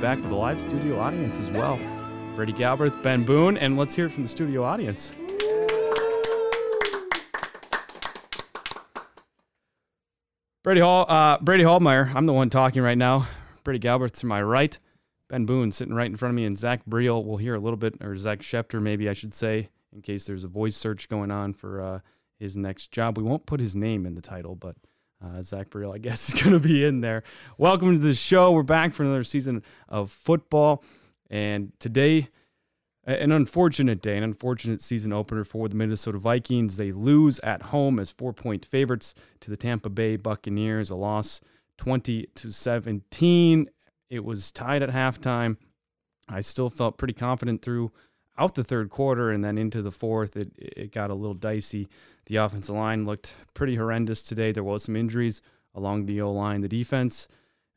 [0.00, 1.78] back with a live studio audience as well.
[2.34, 5.14] Brady Galbraith, Ben Boone, and let's hear it from the studio audience.
[10.62, 12.14] Brady Hall, uh, Brady Hallmeyer.
[12.14, 13.26] I'm the one talking right now.
[13.62, 14.78] Brady Galbraith to my right.
[15.28, 17.22] Ben Boone sitting right in front of me, and Zach Briel.
[17.22, 20.44] We'll hear a little bit, or Zach Schefter, maybe I should say, in case there's
[20.44, 22.00] a voice search going on for uh,
[22.38, 23.18] his next job.
[23.18, 24.76] We won't put his name in the title, but
[25.24, 27.22] uh, Zach Briel, I guess, is going to be in there.
[27.58, 28.52] Welcome to the show.
[28.52, 30.82] We're back for another season of football,
[31.28, 32.28] and today,
[33.04, 36.76] an unfortunate day, an unfortunate season opener for the Minnesota Vikings.
[36.76, 40.90] They lose at home as four-point favorites to the Tampa Bay Buccaneers.
[40.90, 41.40] A loss,
[41.76, 43.68] twenty to seventeen.
[44.08, 45.56] It was tied at halftime.
[46.28, 47.62] I still felt pretty confident
[48.40, 51.88] throughout the third quarter, and then into the fourth, it it got a little dicey.
[52.26, 54.50] The offensive line looked pretty horrendous today.
[54.50, 55.42] There was some injuries
[55.74, 56.62] along the O line.
[56.62, 57.28] The defense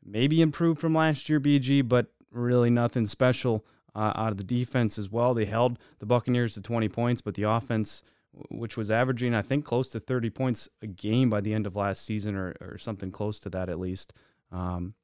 [0.02, 4.98] maybe improved from last year, BG, but really nothing special uh, out of the defense
[4.98, 5.34] as well.
[5.34, 8.02] They held the Buccaneers to 20 points, but the offense,
[8.50, 11.76] which was averaging, I think, close to 30 points a game by the end of
[11.76, 14.12] last season, or, or something close to that at least,
[14.50, 14.94] um,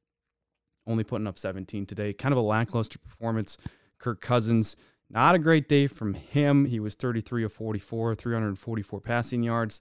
[0.86, 2.12] only putting up 17 today.
[2.12, 3.58] Kind of a lackluster performance.
[3.98, 4.76] Kirk Cousins,
[5.10, 6.66] not a great day from him.
[6.66, 9.80] He was 33 of 44, 344 passing yards,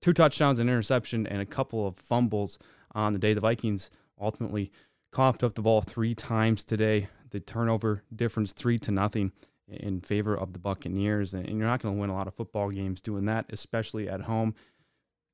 [0.00, 2.58] two touchdowns, an interception, and a couple of fumbles
[2.94, 3.34] on the day.
[3.34, 4.72] The Vikings ultimately
[5.12, 7.08] coughed up the ball three times today.
[7.30, 9.32] The turnover difference three to nothing
[9.68, 11.34] in favor of the Buccaneers.
[11.34, 14.22] And you're not going to win a lot of football games doing that, especially at
[14.22, 14.54] home.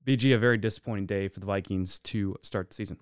[0.04, 2.98] BG, a very disappointing day for the Vikings to start the season.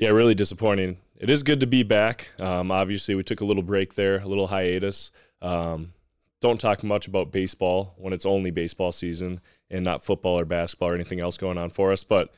[0.00, 0.96] Yeah, really disappointing.
[1.18, 2.28] It is good to be back.
[2.40, 5.10] Um, obviously, we took a little break there, a little hiatus.
[5.42, 5.92] Um,
[6.40, 10.88] don't talk much about baseball when it's only baseball season and not football or basketball
[10.88, 12.02] or anything else going on for us.
[12.02, 12.32] But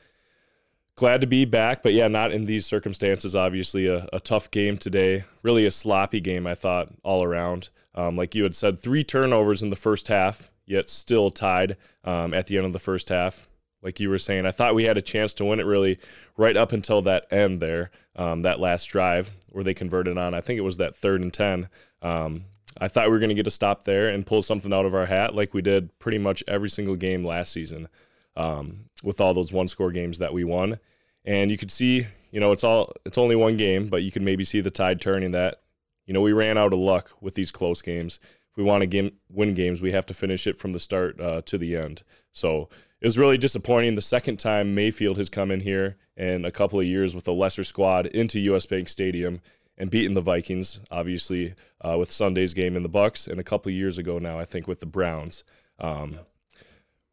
[0.97, 1.83] glad to be back.
[1.83, 3.33] But yeah, not in these circumstances.
[3.33, 5.23] Obviously, a, a tough game today.
[5.41, 7.69] Really a sloppy game, I thought, all around.
[7.95, 12.33] Um, like you had said, three turnovers in the first half, yet still tied um,
[12.33, 13.47] at the end of the first half
[13.83, 14.45] like you were saying.
[14.45, 15.99] I thought we had a chance to win it really
[16.37, 20.33] right up until that end there, um, that last drive where they converted on.
[20.33, 21.69] I think it was that third and 10.
[22.01, 22.45] Um,
[22.79, 24.95] I thought we were going to get a stop there and pull something out of
[24.95, 27.87] our hat like we did pretty much every single game last season
[28.35, 30.79] um, with all those one score games that we won.
[31.25, 34.21] And you could see, you know, it's all it's only one game, but you could
[34.21, 35.59] maybe see the tide turning that,
[36.05, 38.19] you know, we ran out of luck with these close games.
[38.51, 41.19] If we want to game, win games, we have to finish it from the start
[41.19, 42.03] uh, to the end.
[42.31, 42.69] So
[43.03, 43.95] it was really disappointing.
[43.95, 47.33] The second time Mayfield has come in here in a couple of years with a
[47.33, 49.41] lesser squad into US Bank Stadium
[49.77, 53.69] and beaten the Vikings, obviously uh, with Sunday's game in the Bucks, and a couple
[53.69, 55.43] of years ago now, I think with the Browns.
[55.79, 56.19] Um,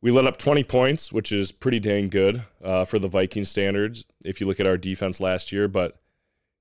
[0.01, 4.05] we let up 20 points, which is pretty dang good uh, for the Viking standards
[4.25, 5.66] if you look at our defense last year.
[5.66, 5.97] But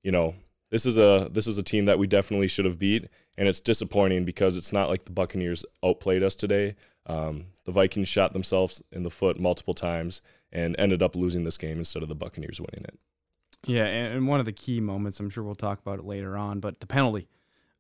[0.02, 0.34] you know,
[0.72, 3.62] this is a this is a team that we definitely should have beat, and it's
[3.62, 6.76] disappointing because it's not like the Buccaneers outplayed us today.
[7.06, 11.58] Um, the Vikings shot themselves in the foot multiple times and ended up losing this
[11.58, 13.00] game instead of the Buccaneers winning it.
[13.66, 16.60] Yeah, and one of the key moments, I'm sure we'll talk about it later on,
[16.60, 17.28] but the penalty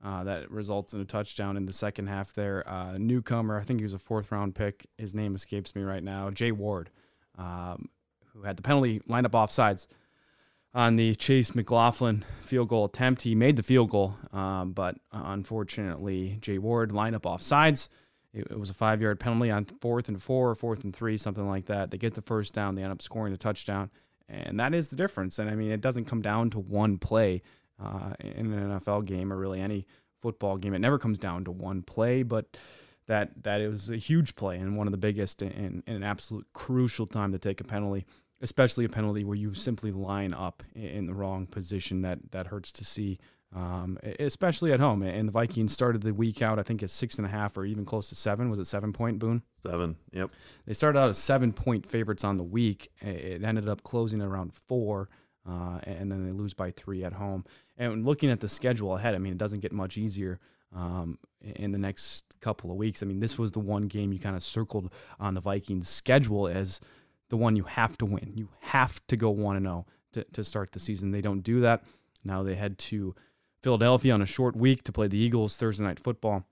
[0.04, 2.64] uh, that results in a touchdown in the second half there.
[2.68, 4.88] Uh, newcomer, I think he was a fourth round pick.
[4.98, 6.30] His name escapes me right now.
[6.30, 6.90] Jay Ward,
[7.38, 7.90] um,
[8.34, 9.88] who had the penalty lined up offsides
[10.74, 13.24] on the Chase McLaughlin field goal attempt.
[13.24, 17.90] He made the field goal, um, but unfortunately, Jay Ward lined up offsides.
[18.34, 21.18] It, it was a five yard penalty on fourth and four or fourth and three,
[21.18, 21.92] something like that.
[21.92, 23.90] They get the first down, they end up scoring a touchdown.
[24.28, 25.40] And that is the difference.
[25.40, 27.42] And I mean, it doesn't come down to one play
[27.84, 29.88] uh, in an NFL game or really any
[30.20, 30.74] football game.
[30.76, 32.58] It never comes down to one play, but
[33.08, 36.04] that that it was a huge play and one of the biggest in, in an
[36.04, 38.06] absolute crucial time to take a penalty
[38.42, 42.02] especially a penalty where you simply line up in the wrong position.
[42.02, 43.20] That that hurts to see,
[43.56, 45.02] um, especially at home.
[45.02, 47.66] And the Vikings started the week out, I think, at six and a half or
[47.66, 48.50] even close to seven.
[48.50, 49.42] Was it seven point Boone?
[49.64, 49.96] Seven.
[50.12, 50.32] Yep.
[50.66, 52.92] They started out as seven point favorites on the week.
[53.02, 55.10] It ended up closing around four,
[55.48, 57.44] uh, and then they lose by three at home.
[57.78, 60.40] And looking at the schedule ahead, I mean, it doesn't get much easier
[60.76, 63.02] um, in the next couple of weeks.
[63.02, 66.48] I mean, this was the one game you kind of circled on the Vikings' schedule
[66.48, 66.82] as
[67.30, 68.32] the one you have to win.
[68.36, 71.12] You have to go 1 0 to to start the season.
[71.12, 71.84] They don't do that.
[72.24, 73.16] Now they head to
[73.62, 76.46] Philadelphia on a short week to play the Eagles Thursday night football.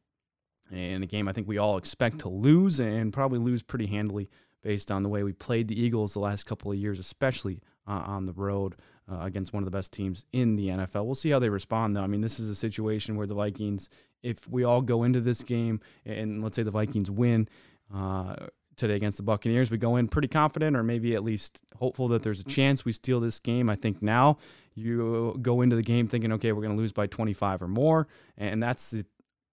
[0.71, 4.29] And a game I think we all expect to lose and probably lose pretty handily
[4.61, 8.03] based on the way we played the Eagles the last couple of years, especially uh,
[8.05, 8.75] on the road
[9.09, 11.05] uh, against one of the best teams in the NFL.
[11.05, 12.01] We'll see how they respond, though.
[12.01, 13.89] I mean, this is a situation where the Vikings,
[14.23, 17.47] if we all go into this game and let's say the Vikings win
[17.93, 18.35] uh,
[18.77, 22.23] today against the Buccaneers, we go in pretty confident or maybe at least hopeful that
[22.23, 23.69] there's a chance we steal this game.
[23.69, 24.37] I think now
[24.75, 28.07] you go into the game thinking, okay, we're going to lose by 25 or more.
[28.37, 29.05] And that's the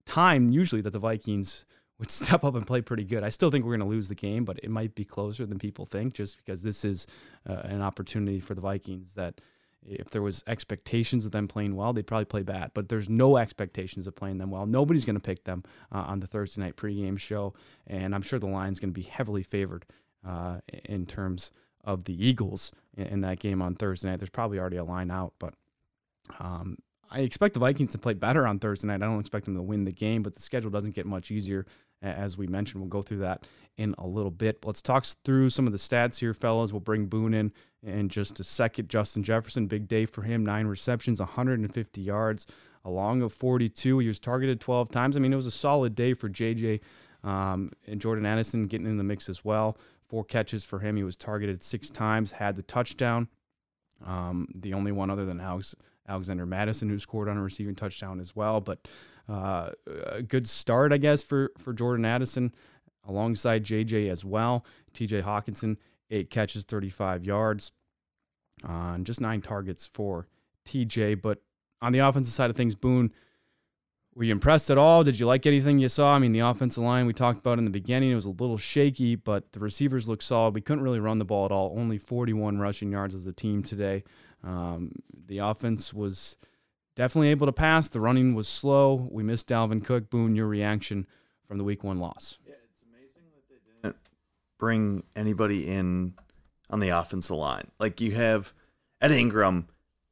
[0.05, 1.65] time usually that the Vikings
[1.99, 3.25] would step up and play pretty good.
[3.25, 5.59] I still think we're going to lose the game, but it might be closer than
[5.59, 7.07] people think just because this is
[7.49, 9.41] uh, an opportunity for the Vikings that
[9.87, 12.71] if there was expectations of them playing well, they'd probably play bad.
[12.75, 14.67] But there's no expectations of playing them well.
[14.67, 17.55] Nobody's going to pick them uh, on the Thursday night pregame show,
[17.87, 19.85] and I'm sure the line's going to be heavily favored
[20.27, 21.51] uh, in terms
[21.83, 24.21] of the Eagles in, in that game on Thursday night.
[24.21, 25.55] There's probably already a line out, but
[26.41, 26.79] um,
[27.11, 29.03] I expect the Vikings to play better on Thursday night.
[29.03, 31.67] I don't expect them to win the game, but the schedule doesn't get much easier,
[32.05, 32.83] as we mentioned.
[32.83, 33.47] We'll go through that
[33.77, 34.65] in a little bit.
[34.65, 36.73] Let's talk through some of the stats here, fellas.
[36.73, 37.53] We'll bring Boone in
[37.83, 38.89] in just a second.
[38.89, 40.45] Justin Jefferson, big day for him.
[40.45, 42.47] Nine receptions, 150 yards,
[42.85, 43.99] a long of 42.
[43.99, 45.17] He was targeted 12 times.
[45.17, 46.81] I mean, it was a solid day for JJ
[47.25, 49.77] um, and Jordan Addison getting in the mix as well.
[50.07, 50.97] Four catches for him.
[50.97, 53.29] He was targeted six times, had the touchdown.
[54.05, 55.75] Um, the only one other than Alex
[56.07, 58.61] Alexander Mattison who scored on a receiving touchdown as well.
[58.61, 58.87] But
[59.29, 59.71] uh,
[60.11, 62.55] a good start, I guess, for for Jordan Addison
[63.07, 64.65] alongside JJ as well.
[64.95, 65.77] TJ Hockenson,
[66.11, 67.73] eight catches, 35 yards,
[68.63, 70.29] and just nine targets for
[70.67, 71.21] TJ.
[71.21, 71.43] But
[71.83, 73.13] on the offensive side of things, Boone,
[74.15, 75.05] were you impressed at all?
[75.05, 76.15] Did you like anything you saw?
[76.15, 78.59] I mean, the offensive line we talked about in the beginning, it was a little
[78.59, 80.55] shaky, but the receivers looked solid.
[80.55, 81.75] We couldn't really run the ball at all.
[81.77, 84.05] Only 41 rushing yards as a team today.
[84.45, 84.93] Um,
[85.27, 86.37] the offense was
[86.97, 87.89] definitely able to pass.
[87.89, 89.09] The running was slow.
[89.11, 90.11] We missed Dalvin Cook.
[90.11, 91.07] Boone, your reaction
[91.47, 92.39] from the week one loss?
[92.47, 93.97] Yeah, it's amazing that they didn't
[94.59, 96.15] bring anybody in
[96.71, 97.71] on the offensive line.
[97.79, 98.53] Like you have
[99.01, 99.69] Ed Ingram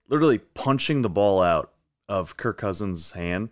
[0.09, 1.73] literally punching the ball out
[2.09, 3.51] of Kirk Cousins' hand.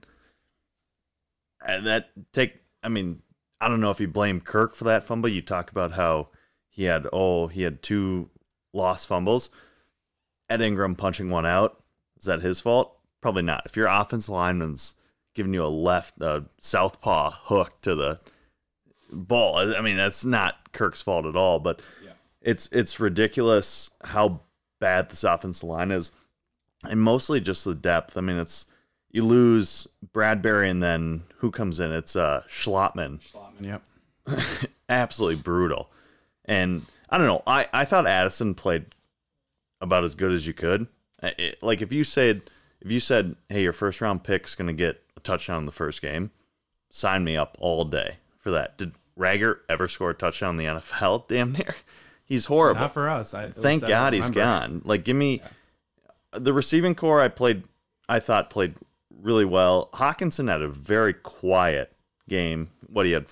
[1.66, 3.22] And that take I mean,
[3.60, 5.28] I don't know if you blame Kirk for that fumble.
[5.28, 6.28] You talk about how
[6.68, 8.30] he had oh, he had two
[8.72, 9.50] lost fumbles.
[10.48, 11.82] Ed Ingram punching one out.
[12.18, 12.96] Is that his fault?
[13.20, 13.62] Probably not.
[13.66, 14.94] If your offensive lineman's
[15.34, 18.20] giving you a left uh, southpaw hook to the
[19.12, 19.56] ball.
[19.74, 21.80] I mean, that's not Kirk's fault at all, but
[22.40, 24.40] it's it's ridiculous how
[24.80, 26.10] bad this offensive line is,
[26.84, 28.16] and mostly just the depth.
[28.16, 28.66] I mean, it's
[29.10, 31.92] you lose Bradbury, and then who comes in?
[31.92, 33.20] It's uh Schlottmann.
[33.60, 33.82] Yep.
[34.88, 35.90] Absolutely brutal,
[36.44, 37.42] and I don't know.
[37.46, 38.86] I I thought Addison played
[39.80, 40.86] about as good as you could.
[41.22, 42.42] It- like if you said
[42.80, 46.00] if you said, hey, your first round pick's gonna get a touchdown in the first
[46.02, 46.30] game,
[46.90, 48.78] sign me up all day for that.
[48.78, 51.28] Did Reagor ever score a touchdown in the NFL?
[51.28, 51.76] Damn near.
[52.24, 52.80] He's horrible.
[52.82, 53.34] Not for us.
[53.34, 54.82] I, Thank God he's gone.
[54.84, 55.42] Like, give me
[56.32, 57.20] the receiving core.
[57.20, 57.64] I played.
[58.08, 58.74] I thought played
[59.20, 59.88] really well.
[59.94, 61.92] Hockenson had a very quiet
[62.28, 62.70] game.
[62.86, 63.26] What he had?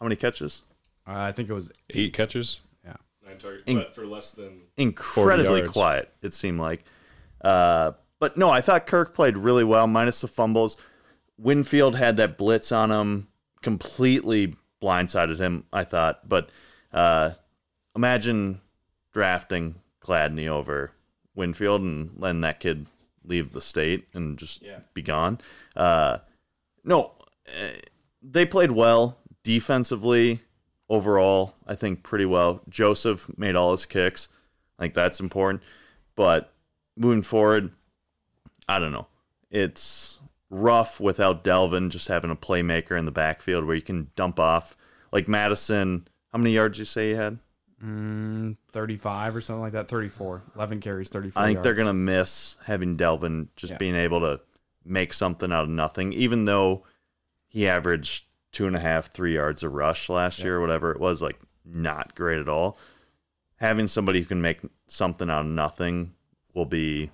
[0.00, 0.62] How many catches?
[1.06, 2.60] Uh, I think it was Eight catches.
[2.82, 2.94] Yeah.
[3.26, 5.72] Nine targets, In- but for less than Incredibly yards.
[5.72, 6.10] quiet.
[6.22, 6.82] It seemed like.
[7.42, 10.76] Uh, but no, I thought Kirk played really well, minus the fumbles.
[11.36, 13.26] Winfield had that blitz on him,
[13.62, 15.64] completely blindsided him.
[15.72, 16.50] I thought, but
[16.92, 17.32] uh,
[17.96, 18.60] imagine
[19.12, 20.92] drafting Gladney over
[21.34, 22.86] Winfield and letting that kid
[23.24, 24.80] leave the state and just Yeah.
[24.94, 25.38] be gone.
[25.76, 26.18] Uh,
[26.84, 27.12] no,
[27.48, 27.68] uh,
[28.22, 30.40] they played well defensively
[30.88, 31.54] overall.
[31.66, 32.62] I think pretty well.
[32.68, 34.28] Joseph made all his kicks.
[34.78, 35.62] I think that's important.
[36.16, 36.52] But
[36.96, 37.72] moving forward,
[38.70, 39.06] I don't know.
[39.50, 44.38] It's rough without Dalvin just having a playmaker in the backfield where you can dump
[44.40, 44.76] off.
[45.12, 47.38] Like Mattison, how many yards you say he had?
[47.82, 49.88] mm, 35 or something like that.
[49.88, 50.42] 34.
[50.54, 51.42] 11 carries, 34.
[51.42, 53.78] I think they're gonna miss having Dalvin just Yeah.
[53.78, 54.40] being able to
[54.84, 56.84] make something out of nothing, even though
[57.48, 61.00] he averaged two and a half, three yards a rush last year or whatever it
[61.00, 62.76] was, like not great at all.
[63.56, 66.14] having somebody who can make something out of nothing
[66.54, 67.10] will be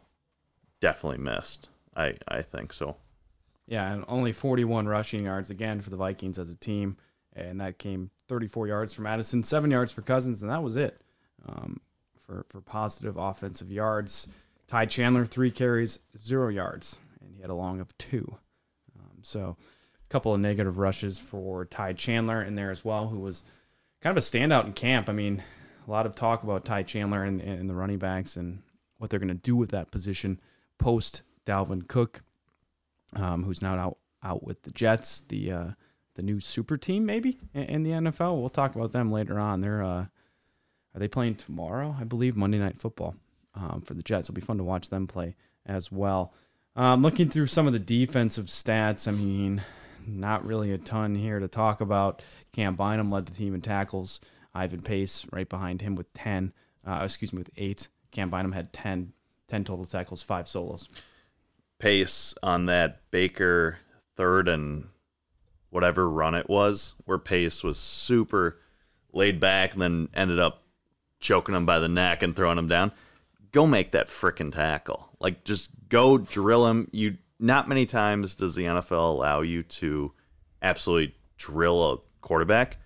[0.80, 1.70] definitely missed.
[1.94, 2.96] I I think so.
[3.66, 6.96] Yeah, and only 41 rushing yards again for the Vikings as a team,
[7.34, 11.00] and that came 34 yards from Addison, seven yards for Cousins, and that was it
[11.48, 11.80] um,
[12.18, 14.28] for for positive offensive yards.
[14.68, 18.38] Ty Chandler three carries, zero yards, and he had a long of two.
[18.98, 19.56] Um, so,
[20.04, 23.44] a couple of negative rushes for Ty Chandler in there as well, who was
[24.00, 25.08] kind of a standout in camp.
[25.08, 25.42] I mean,
[25.86, 28.62] a lot of talk about Ty Chandler and, and the running backs and
[28.98, 30.40] what they're going to do with that position
[30.78, 32.22] post Dalvin Cook
[33.14, 35.68] um, who's now out out with the Jets, the uh,
[36.14, 38.40] the new super team maybe in, the NFL.
[38.40, 39.60] We'll talk about them later on.
[39.60, 40.06] They're uh,
[40.94, 41.94] are they playing tomorrow?
[41.98, 43.16] I believe Monday Night Football
[43.54, 44.26] um, for the Jets.
[44.26, 46.32] It'll be fun to watch them play as well.
[46.74, 49.62] Um, looking through some of the defensive stats, I mean,
[50.06, 52.22] not really a ton here to talk about.
[52.52, 54.20] Cam Bynum led the team in tackles.
[54.54, 56.52] Ivan Pace right behind him with 10,
[56.86, 57.88] uh, excuse me, with eight.
[58.10, 59.12] Cam Bynum had 10,
[59.48, 60.88] 10 total tackles, five solos.
[61.78, 63.78] Pace on that Baker
[64.16, 64.88] third and
[65.70, 68.58] whatever run it was, where Pace was super
[69.12, 70.62] laid back and then ended up
[71.20, 72.92] choking him by the neck and throwing him down.
[73.52, 75.10] Go make that frickin' tackle.
[75.20, 76.88] Like just go drill him.
[76.92, 80.12] You not many times does the NFL allow you to
[80.62, 82.78] absolutely drill a quarterback.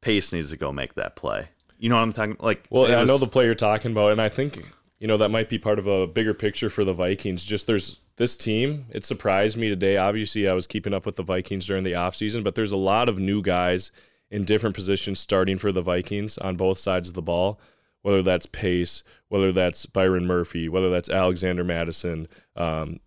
[0.00, 1.48] Pace needs to go make that play.
[1.78, 4.12] You know what I'm talking like Well, it I know the play you're talking about,
[4.12, 6.92] and I think you know that might be part of a bigger picture for the
[6.92, 7.44] Vikings.
[7.44, 8.86] Just there's this team.
[8.90, 9.96] It surprised me today.
[9.96, 13.08] Obviously, I was keeping up with the Vikings during the offseason, but there's a lot
[13.08, 13.92] of new guys
[14.30, 17.60] in different positions starting for the Vikings on both sides of the ball.
[18.02, 23.00] Whether that's Pace, whether that's Byron Murphy, whether that's Alexander Mattison, um,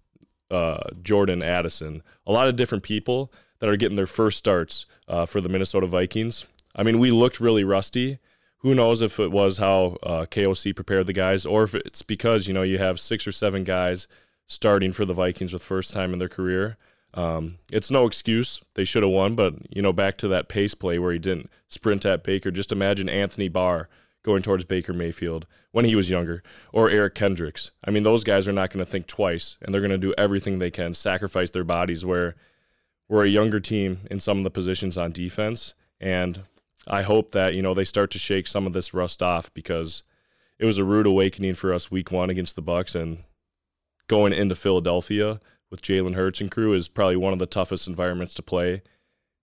[0.50, 5.25] uh, Jordan Addison, a lot of different people that are getting their first starts uh,
[5.25, 6.45] for the Minnesota Vikings.
[6.75, 8.19] I mean, we looked really rusty.
[8.61, 12.47] Who knows if it was how uh, KOC prepared the guys, or if it's because
[12.47, 14.07] you know you have six or seven guys
[14.45, 16.77] starting for the Vikings with first time in their career.
[17.15, 19.33] Um, it's no excuse; they should have won.
[19.33, 22.51] But you know, back to that pace play where he didn't sprint at Baker.
[22.51, 23.89] Just imagine Anthony Barr
[24.23, 27.71] going towards Baker Mayfield when he was younger, or Eric Kendricks.
[27.83, 30.13] I mean, those guys are not going to think twice, and they're going to do
[30.19, 32.05] everything they can, sacrifice their bodies.
[32.05, 32.35] Where
[33.09, 36.41] we're a younger team in some of the positions on defense, and
[36.88, 40.03] I hope that you know they start to shake some of this rust off because
[40.59, 43.23] it was a rude awakening for us week one against the Bucks and
[44.07, 48.33] going into Philadelphia with Jalen Hurts and crew is probably one of the toughest environments
[48.35, 48.81] to play.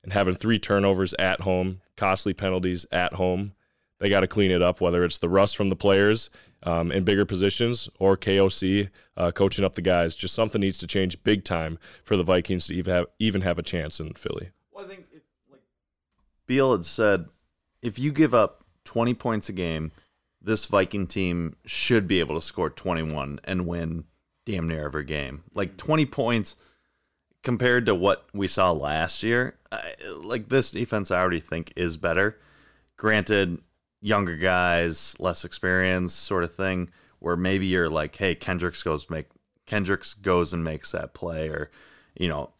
[0.05, 3.53] And having three turnovers at home, costly penalties at home,
[3.99, 4.81] they got to clean it up.
[4.81, 6.31] Whether it's the rust from the players
[6.63, 10.87] um, in bigger positions or KOC uh, coaching up the guys, just something needs to
[10.87, 14.51] change big time for the Vikings to even have even have a chance in Philly.
[14.71, 15.07] Well, I think
[16.49, 17.27] Beal had said,
[17.81, 19.93] if you give up 20 points a game,
[20.43, 24.05] this Viking team should be able to score 21 and win
[24.45, 25.45] damn near every game.
[25.55, 26.57] Like 20 points
[27.45, 31.97] compared to what we saw last year, I, like this defense, I already think is
[31.97, 32.39] better.
[32.97, 33.59] Granted,
[34.01, 39.27] younger guys, less experience, sort of thing, where maybe you're like, hey, Kendricks goes make
[39.67, 41.71] Kendricks goes and makes that play, or
[42.19, 42.51] you know,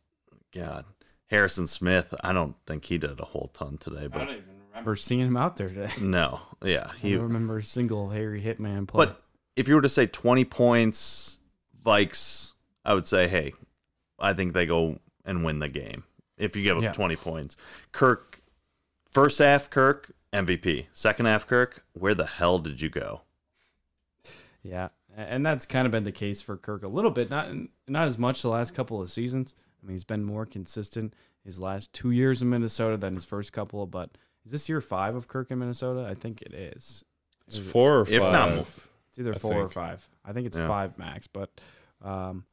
[0.55, 0.85] God,
[1.29, 2.15] Harrison Smith.
[2.23, 5.21] I don't think he did a whole ton today, but I don't even remember seeing
[5.21, 5.91] him out there today.
[6.01, 9.07] no, yeah, I don't remember a single Harry Hitman play.
[9.07, 9.23] But
[9.57, 11.39] if you were to say 20 points,
[11.85, 12.53] Vikes,
[12.85, 13.53] I would say, hey,
[14.19, 16.05] I think they go and win the game.
[16.37, 16.93] If you give up Yeah.
[16.93, 17.57] 20 points,
[17.93, 18.41] Kirk,
[19.11, 20.87] first half, Kirk, MVP.
[20.93, 23.23] Second half, Kirk, where the hell did you go?
[24.63, 27.31] Yeah, and that's kind of been the case for Kirk a little bit.
[27.31, 27.49] Not
[27.87, 29.55] not as much the last couple of seasons.
[29.83, 33.53] I mean, he's been more consistent his last two years in Minnesota than his first
[33.53, 33.87] couple.
[33.87, 34.11] But
[34.45, 36.07] is this year five of Kirk in Minnesota?
[36.09, 37.05] I think it is.
[37.47, 38.15] It's Is it- four or five.
[38.15, 38.49] If not.
[39.11, 40.09] It's either I four or five.
[40.25, 40.67] I think it's Yeah.
[40.69, 41.27] five max.
[41.27, 41.51] But,
[42.03, 42.45] um,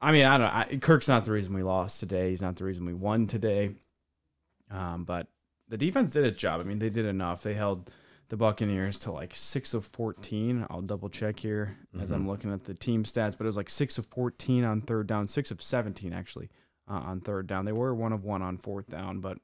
[0.00, 0.46] I mean, I don't.
[0.46, 0.52] know.
[0.76, 2.30] I, Kirk's not the reason we lost today.
[2.30, 3.70] He's not the reason we won today.
[4.70, 5.26] Um, but
[5.68, 6.60] the defense did its job.
[6.60, 7.42] I mean, they did enough.
[7.42, 7.90] They held
[8.30, 10.66] the Buccaneers to like six of fourteen.
[10.70, 13.36] I'll double check here as I'm looking at the team stats.
[13.36, 16.48] But it was like six of fourteen on third down, six of seventeen actually
[16.88, 17.64] uh, on third down.
[17.64, 19.38] They were one of one on fourth down, but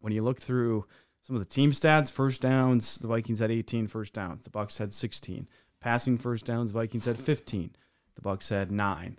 [0.00, 0.86] when you look through
[1.22, 4.44] some of the team stats, first downs, the Vikings had 18 first downs.
[4.44, 5.48] The Bucks had 16.
[5.80, 7.70] Passing first downs, the Vikings had 15.
[8.16, 9.18] The Bucks had 9.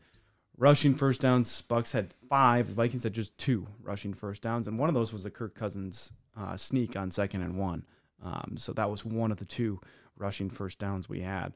[0.58, 2.68] Rushing first downs, Bucks had 5.
[2.68, 5.56] The Vikings had just 2 rushing first downs, and one of those was the Kirk
[5.56, 7.86] Cousins uh, sneak on second and 1.
[8.24, 9.80] Um, so that was one of the two
[10.18, 11.54] rushing first downs we had.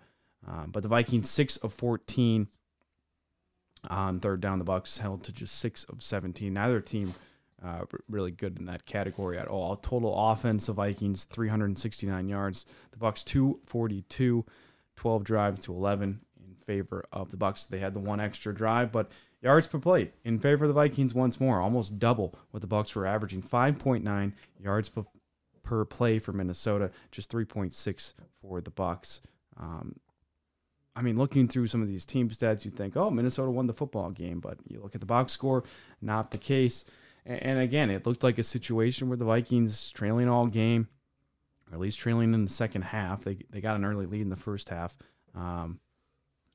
[0.48, 2.48] Um, but the Vikings 6 of 14
[3.90, 4.60] on third down.
[4.60, 6.54] The Bucks held to just 6 of 17.
[6.54, 7.14] Neither team
[7.64, 9.76] uh, really good in that category at all.
[9.76, 14.46] Total offense, the Vikings 369 yards, the Bucks 242,
[14.96, 17.66] 12 drives to 11 in favor of the Bucks.
[17.66, 21.16] They had the one extra drive, but yards per play in favor of the Vikings
[21.16, 24.90] once more, almost double what the Bucks were averaging, 5.9 yards
[25.68, 29.22] per, play for Minnesota, just 3.6 for the Bucks.
[29.58, 29.98] Um,
[30.96, 33.74] I mean, looking through some of these team stats, you think, oh, Minnesota won the
[33.74, 35.64] football game, but you look at the box score,
[36.02, 36.86] not the case.
[37.26, 40.88] And, and again, it looked like a situation where the Vikings trailing all game,
[41.70, 43.26] or at least trailing in the second half.
[43.26, 44.98] They they got an early lead in the first half.
[45.36, 45.82] Um,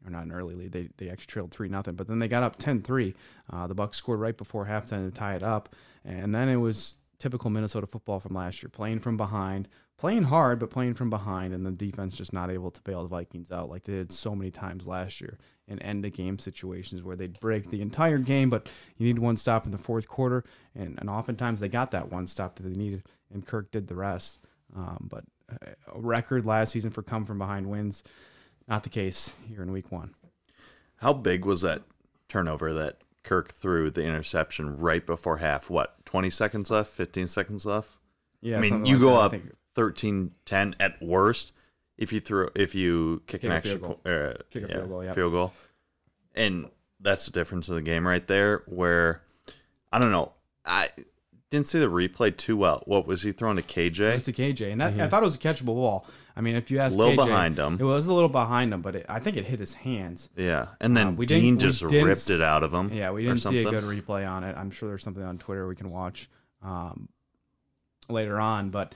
[0.05, 0.73] or not an early lead.
[0.73, 3.15] They, they actually trailed three nothing, but then they got up 10-3.
[3.53, 6.97] Uh, the Bucks scored right before halftime to tie it up, and then it was
[7.23, 11.55] typical Minnesota football from last year, playing from behind, playing hard, but playing from behind,
[11.55, 14.35] and the defense just not able to bail the Vikings out like they did so
[14.35, 15.39] many times last year
[15.69, 19.37] in end of game situations where they'd break the entire game, but you need one
[19.37, 20.43] stop in the fourth quarter,
[20.75, 23.95] and, and oftentimes they got that one stop that they needed, and Kirk did the
[23.95, 24.41] rest.
[24.75, 25.25] Um, but
[25.95, 28.03] a record last season for come from behind wins,
[28.67, 30.15] not the case here in week one.
[30.97, 31.83] How big was that
[32.29, 35.71] turnover that Kirk threw the interception right before half?
[35.71, 37.97] What, 20 seconds left, 15 seconds left?
[38.41, 39.21] Yeah, I mean, you like go that.
[39.21, 41.53] Up think 13-10 at worst
[41.99, 44.75] if you throw if you kick, Kick an extra field po- uh, Kick a yeah,
[44.75, 45.15] field goal, yep.
[45.15, 45.53] field goal.
[46.35, 46.69] And
[47.01, 49.23] that's the difference of the game right there where
[49.93, 50.33] I don't know.
[50.65, 50.89] I
[51.51, 52.83] didn't see the replay too well.
[52.87, 54.25] What was he throwing to It was KJ?
[54.25, 56.07] to KJ, and that, I thought it was a catchable ball.
[56.37, 57.77] I mean, if you ask A little KJ, behind him.
[57.79, 60.31] it was a little behind him, but it, I think it hit his hands.
[60.37, 60.69] Yeah.
[60.81, 62.91] And then Uh, we Dean just didn't ripped it out of him.
[62.93, 64.57] Yeah, we didn't see a good replay on it.
[64.57, 66.31] I'm sure there's something on Twitter we can watch
[66.63, 67.09] um,
[68.09, 68.95] later on, but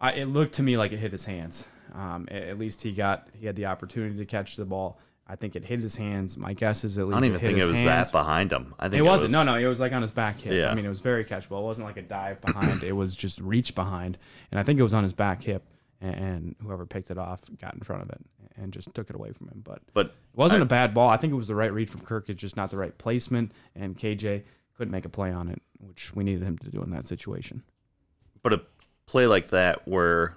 [0.00, 1.68] I, it looked to me like it hit his hands.
[1.94, 4.98] Um, at least he got he had the opportunity to catch the ball.
[5.26, 6.36] I think it hit his hands.
[6.36, 7.16] My guess is at least.
[7.16, 8.10] I don't even it think it was hands.
[8.10, 8.74] that behind him.
[8.78, 9.26] I think It it, wasn't.
[9.28, 10.52] was, no, no, it was like on his back hip.
[10.52, 10.70] Yeah.
[10.70, 11.60] I mean, it was very catchable.
[11.60, 12.82] It wasn't like a dive behind.
[12.82, 14.18] it was just reach behind,
[14.50, 15.62] and I think it was on his back hip.
[16.04, 18.20] And, and whoever picked it off got in front of it
[18.56, 19.62] and just took it away from him.
[19.64, 21.08] But But it wasn't I- a bad ball.
[21.08, 22.28] I think it was the right read from Kirk.
[22.28, 24.42] It's just not the right placement, and KJ
[24.76, 27.62] couldn't make a play on it, which we needed him to do in that situation.
[28.42, 28.60] but a
[29.06, 30.36] play like that where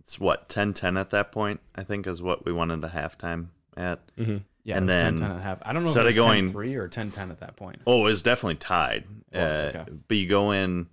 [0.00, 3.46] it's what 10-10 at that point, I think is what we wanted into halftime
[3.76, 4.00] at.
[4.16, 4.38] Mm-hmm.
[4.64, 5.58] Yeah, And it was then 10-10 and a half.
[5.62, 7.82] I don't know if instead it of was going- 10-3 or 10-10 at that point.
[7.86, 9.04] Oh, it was definitely tied.
[9.30, 9.84] It Uh, okay.
[10.08, 10.86] But you go in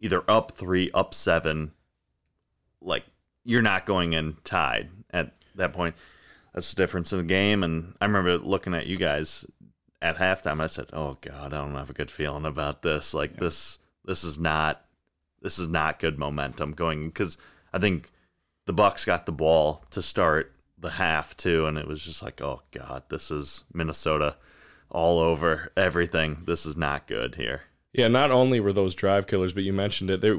[0.00, 1.72] either up three, up seven.
[2.80, 3.04] Like
[3.44, 5.96] you're not going in tied at that point.
[6.54, 7.62] That's the difference in the game.
[7.62, 9.44] And I remember looking at you guys
[10.02, 10.62] at halftime.
[10.62, 13.14] I said, "Oh God, I don't have a good feeling about this.
[13.14, 14.84] Like this, this is not,
[15.40, 17.36] this is not good momentum going." Because
[17.72, 18.10] I think
[18.66, 22.40] the Bucks got the ball to start the half too, and it was just like,
[22.40, 24.36] "Oh God, this is Minnesota."
[24.90, 26.42] all over everything.
[26.44, 27.62] This is not good here.
[27.92, 30.20] Yeah, not only were those drive killers, but you mentioned it.
[30.20, 30.38] There,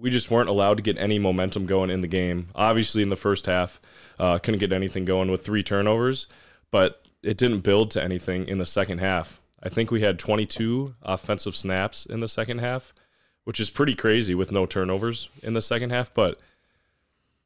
[0.00, 2.48] we just weren't allowed to get any momentum going in the game.
[2.54, 3.80] Obviously, in the first half,
[4.18, 6.26] uh, couldn't get anything going with three turnovers,
[6.70, 9.40] but it didn't build to anything in the second half.
[9.62, 12.94] I think we had 22 offensive snaps in the second half,
[13.44, 16.14] which is pretty crazy with no turnovers in the second half.
[16.14, 16.40] But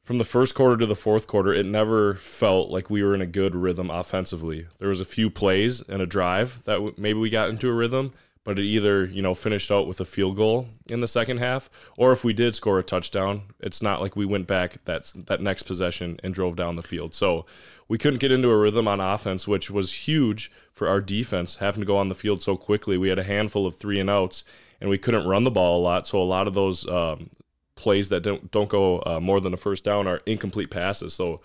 [0.03, 3.21] from the first quarter to the fourth quarter, it never felt like we were in
[3.21, 4.67] a good rhythm offensively.
[4.77, 8.13] There was a few plays and a drive that maybe we got into a rhythm,
[8.45, 11.69] but it either you know finished out with a field goal in the second half,
[11.97, 15.41] or if we did score a touchdown, it's not like we went back that that
[15.41, 17.13] next possession and drove down the field.
[17.13, 17.45] So
[17.89, 21.81] we couldn't get into a rhythm on offense, which was huge for our defense having
[21.81, 22.97] to go on the field so quickly.
[22.97, 24.43] We had a handful of three and outs,
[24.79, 26.07] and we couldn't run the ball a lot.
[26.07, 27.31] So a lot of those um,
[27.75, 31.15] plays that don't don't go uh, more than a first down are incomplete passes.
[31.15, 31.41] So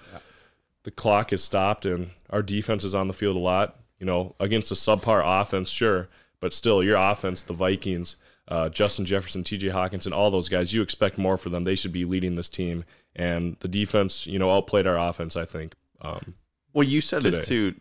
[0.82, 3.76] the clock is stopped and our defense is on the field a lot.
[3.98, 6.08] You know, against a subpar offense, sure,
[6.40, 8.16] but still, your offense, the Vikings,
[8.48, 9.68] uh, Justin Jefferson, T.J.
[9.68, 11.64] Hockenson, all those guys, you expect more for them.
[11.64, 15.36] They should be leading this team, and the defense, you know, outplayed our offense.
[15.36, 15.74] I think.
[16.00, 16.34] Um,
[16.72, 17.38] Well, you said Today.
[17.38, 17.74] it too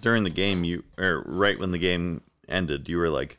[0.00, 0.64] during the game.
[0.64, 3.38] You or right when the game ended, you were like,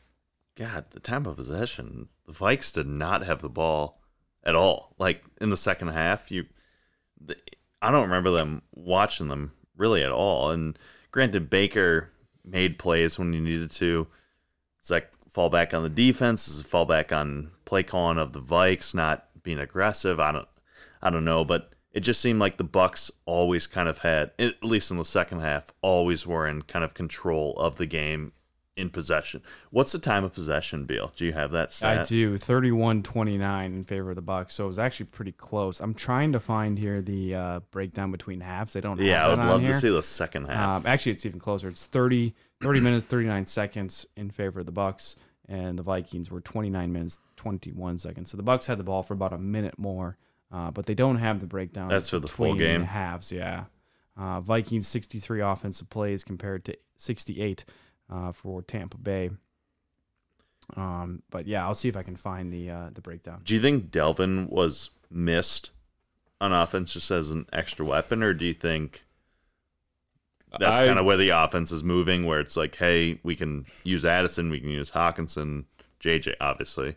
[0.56, 4.00] "God, the time of possession, the Vikes did not have the ball
[4.44, 4.94] at all.
[4.98, 6.46] Like in the second half, you,
[7.20, 7.36] the,
[7.80, 10.50] I don't remember them watching them really at all.
[10.50, 10.78] And
[11.10, 12.10] granted, Baker
[12.44, 14.06] made plays when he needed to.
[14.84, 16.46] It's like fall back on the defense.
[16.46, 20.20] It's a fall back on play calling of the Vikes not being aggressive.
[20.20, 20.48] I don't,
[21.00, 24.62] I don't know, but it just seemed like the Bucks always kind of had, at
[24.62, 28.32] least in the second half, always were in kind of control of the game
[28.76, 29.40] in possession.
[29.70, 31.12] What's the time of possession, Beal?
[31.16, 32.00] Do you have that stat?
[32.00, 35.80] I do 31-29 in favor of the Bucks, so it was actually pretty close.
[35.80, 38.74] I'm trying to find here the uh, breakdown between halves.
[38.74, 39.00] They don't.
[39.00, 39.72] Yeah, I have would love here.
[39.72, 40.82] to see the second half.
[40.82, 41.68] Um, actually, it's even closer.
[41.68, 45.16] It's 30, 30 minutes, 39 seconds in favor of the Bucks,
[45.48, 48.30] and the Vikings were 29 minutes 21 seconds.
[48.30, 50.16] So the Bucks had the ball for about a minute more,
[50.50, 51.88] uh, but they don't have the breakdown.
[51.88, 52.82] That's for the full game?
[52.84, 53.30] halves.
[53.30, 53.64] Yeah,
[54.16, 57.64] uh, Vikings 63 offensive plays compared to 68
[58.10, 59.30] uh, for Tampa Bay.
[60.76, 63.42] Um, but yeah, I'll see if I can find the uh, the breakdown.
[63.44, 65.70] Do you think Dalvin was missed
[66.40, 69.04] on offense just as an extra weapon, or do you think
[70.58, 74.04] that's kind of where the offense is moving, where it's like, hey, we can use
[74.04, 75.64] Addison, we can use Hockenson,
[76.00, 76.96] JJ, obviously.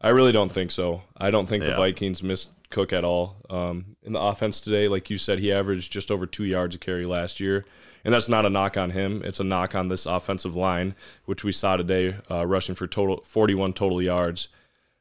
[0.00, 1.02] I really don't think so.
[1.16, 3.36] I don't think the Vikings missed Cook at all.
[3.48, 6.78] Um, in the offense today, like you said, he averaged just over two yards a
[6.78, 7.64] carry last year.
[8.04, 9.22] And that's not a knock on him.
[9.24, 13.22] It's a knock on this offensive line, which we saw today, uh, rushing for total
[13.24, 14.48] 41 total yards.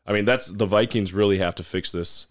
[0.07, 2.27] I mean, that's the Vikings really have to fix this.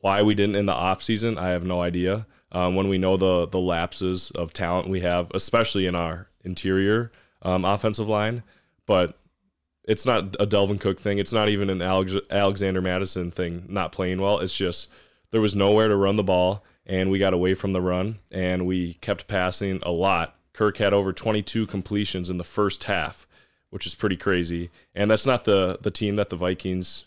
[0.00, 2.26] Why we didn't in the offseason, I have no idea.
[2.52, 7.10] Um, when we know the the lapses of talent we have, especially in our interior
[7.40, 8.42] um, offensive line,
[8.86, 9.18] but
[9.84, 11.18] it's not a Dalvin Cook thing.
[11.18, 14.38] It's not even an Alex- Alexander Mattison thing, not playing well.
[14.38, 14.90] It's just
[15.30, 18.66] there was nowhere to run the ball, and we got away from the run, and
[18.66, 20.36] we kept passing a lot.
[20.52, 23.26] Kirk had over 22 completions in the first half,
[23.70, 24.70] which is pretty crazy.
[24.94, 27.06] And that's not the the team that the Vikings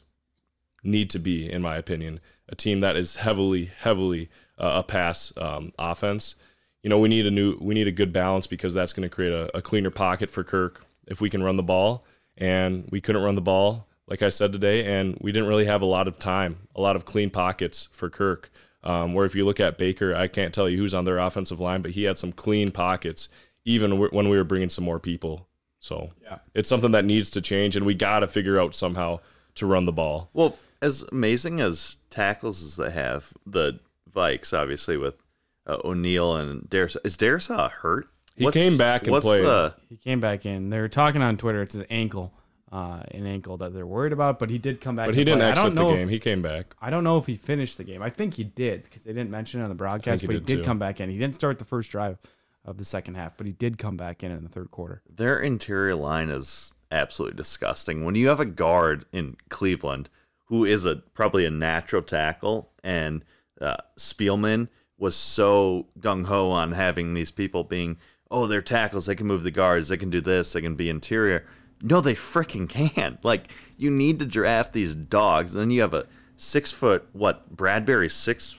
[0.84, 2.20] need to be, in my opinion.
[2.50, 6.36] A team that is heavily, heavily a pass um, offense.
[6.84, 9.14] You know, we need a new, we need a good balance because that's going to
[9.14, 12.06] create a, a cleaner pocket for Kirk if we can run the ball.
[12.38, 15.82] And we couldn't run the ball, like I said today, and we didn't really have
[15.82, 18.52] a lot of time, a lot of clean pockets for Kirk.
[18.84, 21.60] Um, where if you look at Baker, I can't tell you who's on their offensive
[21.60, 23.30] line, but he had some clean pockets,
[23.64, 25.48] even w- when we were bringing some more people.
[25.80, 26.38] So Yeah.
[26.54, 29.22] it's something that needs to change, and we got to figure out somehow
[29.56, 30.30] to run the ball.
[30.34, 33.80] Well, as amazing as tackles as they have, the
[34.16, 35.22] Vikes obviously with
[35.68, 36.98] uh, O'Neill and Darius.
[37.04, 38.08] Is Darrisaw hurt?
[38.36, 39.44] He came back and what's played.
[39.46, 40.70] The, He came back in.
[40.70, 41.62] They're talking on Twitter.
[41.62, 42.34] It's an ankle,
[42.72, 44.40] uh, an ankle that they're worried about.
[44.40, 45.06] But he did come back.
[45.08, 45.48] But he didn't play.
[45.48, 46.10] I exit don't the know if- game.
[46.10, 46.76] He came back.
[46.82, 48.02] I don't know if he finished the game.
[48.02, 50.22] I think he did because they didn't mention it on the broadcast.
[50.22, 50.64] he But he did did too.
[50.64, 51.10] come back in.
[51.10, 52.18] He didn't start the first drive
[52.66, 55.02] of the second half, but he did come back in in the third quarter.
[55.10, 58.04] their interior line is absolutely disgusting.
[58.04, 60.10] When you have a guard in Cleveland
[60.46, 63.24] who is a probably a natural tackle, and
[63.62, 67.98] uh, Spielman was so gung ho on having these people being,
[68.32, 70.90] oh, they're tackles, they can move the guards, they can do this, they can be
[70.90, 71.46] interior.
[71.82, 73.18] No, they freaking can.
[73.24, 76.06] Like you need to draft these dogs, and then you have a
[76.38, 78.58] six foot what Bradbury six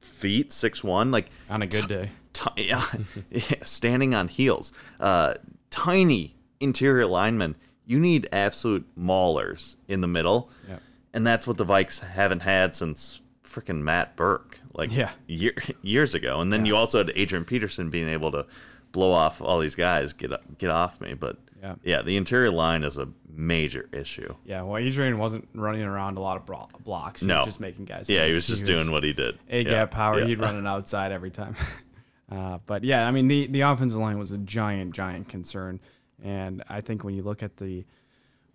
[0.00, 2.10] feet six one like On a good day.
[2.32, 2.86] ti- yeah,
[3.30, 4.72] yeah, standing on heels.
[5.00, 5.34] Uh,
[5.70, 7.56] tiny interior linemen.
[7.86, 10.50] You need absolute maulers in the middle.
[10.68, 10.82] Yep.
[11.14, 15.10] And that's what the Vikes haven't had since freaking Matt Birk, like Yeah.
[15.26, 16.40] year, years ago.
[16.40, 18.46] And then you also had Adrian Peterson being able to
[18.92, 21.14] blow off all these guys, get get off me.
[21.14, 21.74] But Yeah.
[21.82, 24.34] yeah, the interior line is a major issue.
[24.44, 27.20] Yeah, well, Adrian wasn't running around a lot of bro- blocks.
[27.22, 27.38] He No.
[27.38, 28.08] was just making guys.
[28.08, 29.38] Yeah, he was just doing what he did.
[29.48, 30.18] A Yeah, gap power.
[30.20, 30.26] yeah.
[30.26, 31.54] He'd run it outside every time.
[32.30, 35.80] uh, but yeah, I mean the the offensive line was a giant, giant concern,
[36.22, 37.84] and I think when you look at the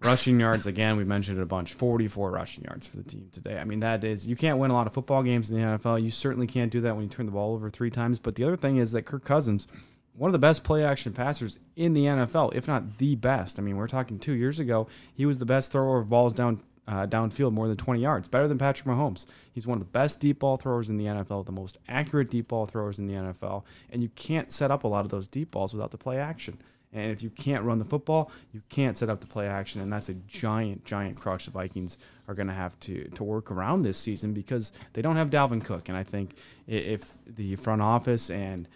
[0.04, 1.74] rushing yards again, we mentioned it a bunch.
[1.74, 3.58] Forty-four rushing yards for the team today.
[3.60, 6.04] I mean that is you can't win a lot of football games in the NFL.
[6.04, 8.20] You certainly can't do that when you turn the ball over three times.
[8.20, 9.68] But the other thing is that Kirk Cousins.
[10.16, 13.58] One of the best play action passers in the NFL, if not the best.
[13.58, 16.62] I mean, we're talking two years ago, he was the best thrower of balls down
[16.88, 19.26] uh, downfield more than 20 yards, better than Patrick Mahomes.
[19.52, 22.50] He's one of the best deep ball throwers in the NFL, the most accurate deep
[22.50, 25.52] ball throwers in the NFL, and you can't set up a lot of those deep
[25.52, 26.58] balls without the play action.
[26.93, 29.91] And if you can't run the football, you can't set up the play action, and
[29.91, 33.82] that's a giant, giant crutch the Vikings are going to have to to work around
[33.82, 36.36] this season because they don't have Dalvin Cook, and I think
[36.67, 38.67] if the front office and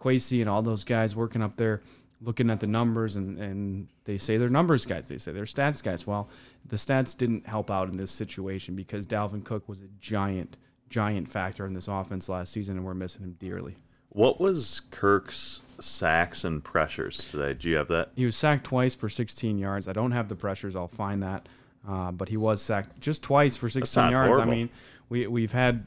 [0.00, 1.82] Kwesi and all those guys working up there
[2.24, 5.08] looking at the numbers and, and they say they're numbers guys.
[5.08, 6.06] They say they're stats guys.
[6.06, 6.28] Well,
[6.64, 10.56] the stats didn't help out in this situation because Dalvin Cook was a giant,
[10.88, 13.76] giant factor in this offense last season and we're missing him dearly.
[14.08, 17.54] What was Kirk's sacks and pressures today?
[17.54, 18.10] Do you have that?
[18.14, 19.88] He was sacked twice for 16 yards.
[19.88, 20.76] I don't have the pressures.
[20.76, 21.48] I'll find that.
[21.86, 24.30] Uh, but he was sacked just twice for 16 not yards.
[24.38, 24.52] I horrible.
[24.52, 24.70] mean,
[25.08, 25.86] we, we've had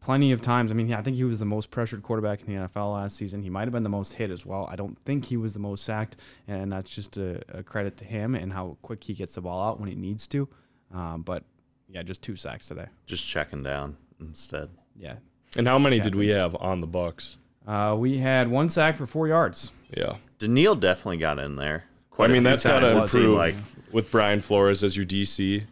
[0.00, 0.70] plenty of times.
[0.70, 3.42] I mean, I think he was the most pressured quarterback in the NFL last season.
[3.42, 4.68] He might have been the most hit as well.
[4.70, 8.04] I don't think he was the most sacked, and that's just a, a credit to
[8.04, 10.48] him and how quick he gets the ball out when he needs to.
[10.92, 11.44] Um, but
[11.88, 12.86] yeah, just two sacks today.
[13.06, 14.70] Just checking down instead.
[14.96, 15.16] Yeah.
[15.56, 17.38] And how many did we have on the Bucks?
[17.68, 19.72] Uh, we had one sack for four yards.
[19.94, 20.16] Yeah.
[20.38, 21.84] Danielle definitely got in there.
[22.10, 23.54] Quite I a mean, few that's got to improve Like
[23.92, 25.64] with Brian Flores as your DC.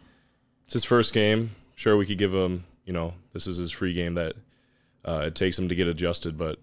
[0.65, 1.55] It's his first game.
[1.73, 4.35] Sure, we could give him, you know, this is his free game that
[5.03, 6.59] uh, it takes him to get adjusted, but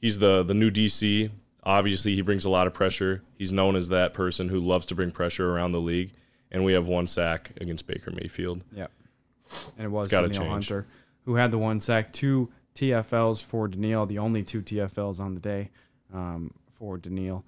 [0.00, 1.30] he's the the new DC.
[1.64, 3.22] Obviously, he brings a lot of pressure.
[3.36, 6.12] He's known as that person who loves to bring pressure around the league,
[6.50, 8.64] and we have one sack against Baker Mayfield.
[8.72, 8.90] Yep.
[9.76, 10.68] And it was gotta Danielle change.
[10.68, 10.86] Hunter
[11.24, 15.40] who had the one sack, two TFLs for Danielle, the only two TFLs on the
[15.40, 15.70] day
[16.14, 17.44] um, for Danielle.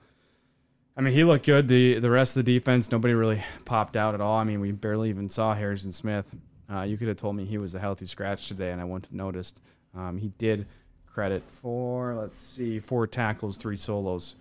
[0.97, 1.69] I mean, he looked good.
[1.69, 4.37] The the rest of the defense, nobody really popped out at all.
[4.39, 6.35] I mean, we barely even saw Harrison Smith.
[6.71, 9.07] Uh, you could have told me he was a healthy scratch today, and I wouldn't
[9.07, 9.61] have noticed.
[9.95, 10.67] Um, he did
[11.07, 14.37] credit for let's see, four tackles, three solos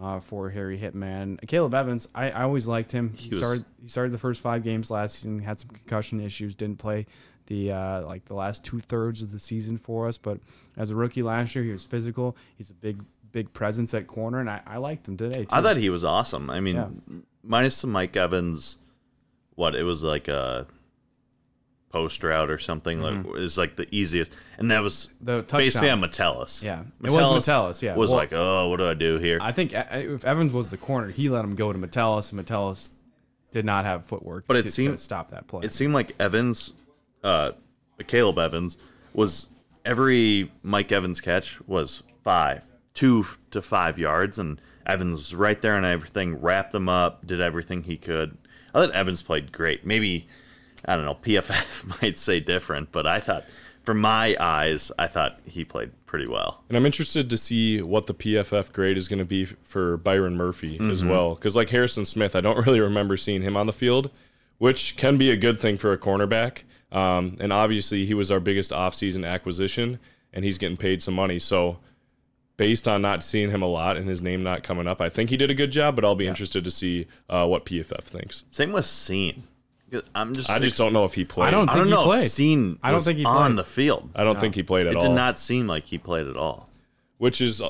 [0.00, 1.44] uh, for Harry Hitman.
[1.48, 3.12] Caleb Evans, I, I always liked him.
[3.16, 6.54] He, was- started he started the first five games last season, had some concussion issues,
[6.54, 7.06] didn't play
[7.46, 10.18] the uh, like the last two thirds of the season for us.
[10.18, 10.38] But
[10.76, 12.36] as a rookie last year, he was physical.
[12.56, 15.48] He's a big big presence at corner, and I, I liked him today too.
[15.56, 16.48] I thought he was awesome.
[16.50, 16.88] I mean, Yeah.
[17.42, 18.78] minus the Mike Evans,
[19.54, 20.66] what it was like a
[21.90, 23.00] post route or something.
[23.00, 25.24] Like is like the easiest, and that was Mm-hmm.
[25.26, 25.58] The touchdown.
[25.58, 26.62] basically on Metellus.
[26.62, 26.80] Yeah.
[27.02, 27.94] It was Metellus, yeah.
[27.94, 29.38] was Well- like, oh, what do I do here?
[29.40, 32.36] I think uh, if Evans was the corner, he let him go to Metellus, and
[32.38, 32.92] Metellus
[33.52, 34.44] did not have footwork.
[34.46, 35.64] But it to, seemed- to stop that play.
[35.64, 36.72] it seemed like Evans,
[37.26, 37.52] uh,
[38.06, 38.78] Caleb Evans
[39.12, 39.48] was
[39.84, 45.76] every Mike Evans catch was five, two to five yards, and Evans was right there
[45.76, 48.38] and everything, wrapped him up, did everything he could.
[48.72, 49.84] I thought Evans played great.
[49.84, 50.28] Maybe
[50.84, 51.14] I don't know.
[51.22, 53.44] PFF might say different, but I thought,
[53.82, 56.64] from my eyes, I thought he played pretty well.
[56.68, 60.36] And I'm interested to see what the PFF grade is going to be for Byron
[60.36, 61.34] Murphy as well.
[61.34, 64.10] Because, like Harrison Smith, I don't really remember seeing him on the field,
[64.58, 66.62] which can be a good thing for a cornerback.
[66.96, 69.98] Um, and obviously, he was our biggest offseason acquisition,
[70.32, 71.38] and he's getting paid some money.
[71.38, 71.78] So,
[72.56, 75.28] based on not seeing him a lot and his name not coming up, I think
[75.30, 78.44] he did a good job, but I'll be interested to see uh, what PFF thinks.
[78.50, 79.42] Same with Cine.
[80.14, 80.50] I'm just.
[80.50, 81.48] I just don't know if he played.
[81.48, 82.24] I don't I don't he know played.
[82.24, 82.78] if Cine.
[82.82, 84.10] I don't was think he on the field.
[84.14, 85.04] I don't think he played at It all.
[85.04, 86.70] It did not seem like he played at all.
[87.18, 87.62] which is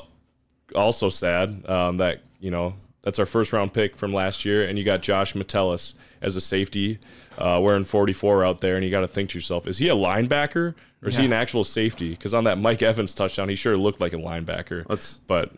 [0.75, 4.79] also sad um, that you know that's our first round pick from last year, and
[4.79, 6.99] you got Josh Metellus as a safety
[7.37, 9.95] uh, wearing 44 out there, and you got to think to yourself, is he a
[9.95, 12.09] linebacker or is he an actual safety?
[12.11, 14.85] Because on that Mike Evans touchdown, he sure looked like a linebacker.
[14.89, 15.17] Let's.
[15.19, 15.51] but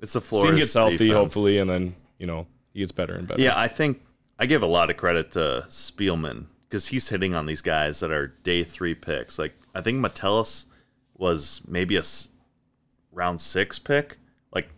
[0.00, 0.52] It's a floor.
[0.52, 1.14] He gets healthy, defense.
[1.14, 3.40] hopefully, and then you know he gets better and better.
[3.42, 4.00] Yeah, I think
[4.38, 8.10] I give a lot of credit to Spielman because he's hitting on these guys that
[8.10, 9.38] are day three picks.
[9.38, 10.66] Like I think Metellus
[11.16, 12.28] was maybe a s-
[13.12, 14.18] round six pick.
[14.52, 14.68] Like,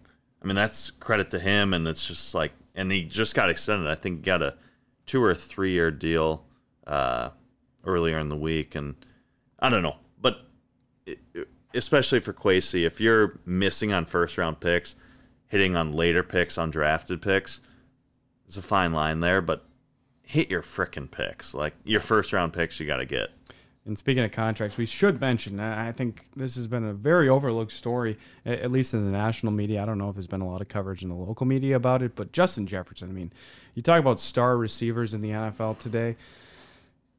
[0.43, 3.89] I mean, that's credit to him, and it's just like, and he just got extended.
[3.91, 4.55] I think got a
[5.07, 6.45] two or three year deal
[6.87, 7.31] uh,
[7.85, 8.95] earlier in the week, and
[9.59, 10.41] I don't know, but
[11.07, 11.19] it,
[11.75, 14.97] especially for Kwesi, if you're missing on first round picks,
[15.49, 17.61] hitting on later picks, on drafted picks,
[18.47, 19.65] it's a fine line there, but
[20.23, 21.55] hit your frickin' picks.
[21.55, 23.31] Like your first round picks, you got to get.
[23.87, 25.61] And speaking of contracts, we should mention.
[25.61, 29.81] I think this has been a very overlooked story, at least in the national media.
[29.81, 32.03] I don't know if there's been a lot of coverage in the local media about
[32.03, 33.09] it, but Justin Jefferson.
[33.09, 33.33] I mean,
[33.75, 36.17] you talk about star receivers in the NFL today.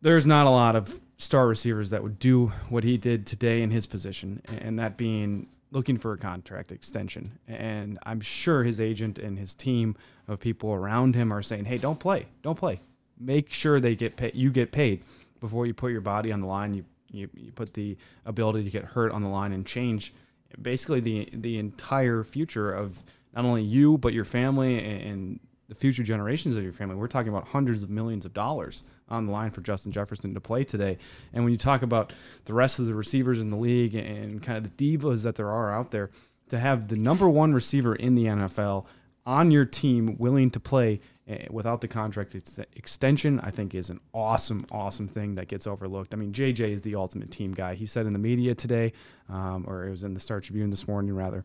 [0.02, 3.72] There's not a lot of star receivers that would do what he did today in
[3.72, 7.40] his position, and that being looking for a contract extension.
[7.48, 9.96] And I'm sure his agent and his team
[10.28, 12.82] of people around him are saying, "Hey, don't play, don't play.
[13.18, 14.36] Make sure they get paid.
[14.36, 15.02] You get paid
[15.40, 16.74] before you put your body on the line.
[16.74, 20.14] You you, you put the ability to get hurt on the line and change
[20.62, 25.76] basically the the entire future of not only you but your family and, and the
[25.76, 26.96] future generations of your family.
[26.96, 30.40] We're talking about hundreds of millions of dollars on the line for Justin Jefferson to
[30.40, 30.98] play today.
[31.34, 32.14] And when you talk about
[32.46, 35.50] the rest of the receivers in the league and kind of the divas that there
[35.50, 36.10] are out there,
[36.50, 38.86] to have the number one receiver in the NFL
[39.26, 41.02] on your team willing to play
[41.50, 46.14] without the contract ex- extension, I think is an awesome, awesome thing that gets overlooked.
[46.14, 47.76] I mean, JJ is the ultimate team guy.
[47.76, 48.94] He said in the media today,
[49.30, 51.44] um, or it was in the Star Tribune this morning, rather,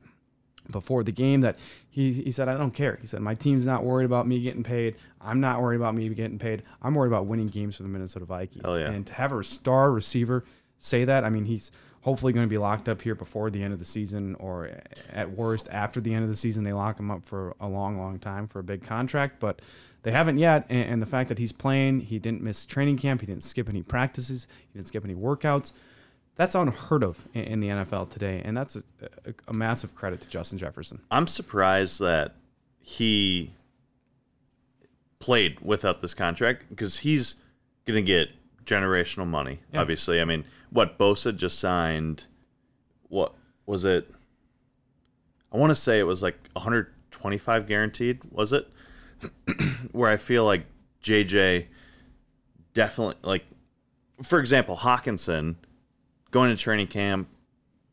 [0.71, 2.99] before the game that he, he said, I don't care.
[3.01, 4.95] He said, My team's not worried about me getting paid.
[5.21, 6.63] I'm not worried about me getting paid.
[6.81, 8.65] I'm worried about winning games for the Minnesota Vikings.
[8.65, 8.91] Yeah.
[8.91, 10.45] And to have a star receiver
[10.79, 13.73] say that, I mean, he's hopefully going to be locked up here before the end
[13.73, 14.71] of the season, or
[15.11, 17.97] at worst, after the end of the season, they lock him up for a long,
[17.97, 19.41] long time for a big contract.
[19.41, 19.63] But
[20.03, 20.67] they haven't yet.
[20.69, 23.83] And, the fact that he's playing, he didn't miss training camp, he didn't skip any
[23.83, 25.73] practices, he didn't skip any workouts.
[26.35, 28.83] That's unheard of in, in the NFL today, and that's a,
[29.25, 31.01] a, a massive credit to Justin Jefferson.
[31.11, 32.35] I'm surprised that
[32.81, 33.53] he
[35.21, 37.37] played without this contract because he's
[37.85, 38.31] going to get
[38.65, 39.61] generational money.
[39.73, 39.81] Yeah.
[39.81, 42.27] Obviously, I mean, what Bosa just signed.
[43.09, 43.35] What
[43.67, 44.11] was it?
[45.53, 48.21] I want to say it was like 125 guaranteed.
[48.31, 48.69] Was it?
[49.93, 50.65] Where I feel like
[51.03, 51.67] JJ
[52.75, 53.45] definitely like,
[54.23, 55.57] for example, Hockenson
[56.31, 57.29] going to training camp,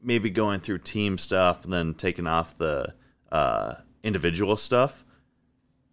[0.01, 2.93] maybe going through team stuff and then taking off the
[3.31, 5.03] uh, individual stuff.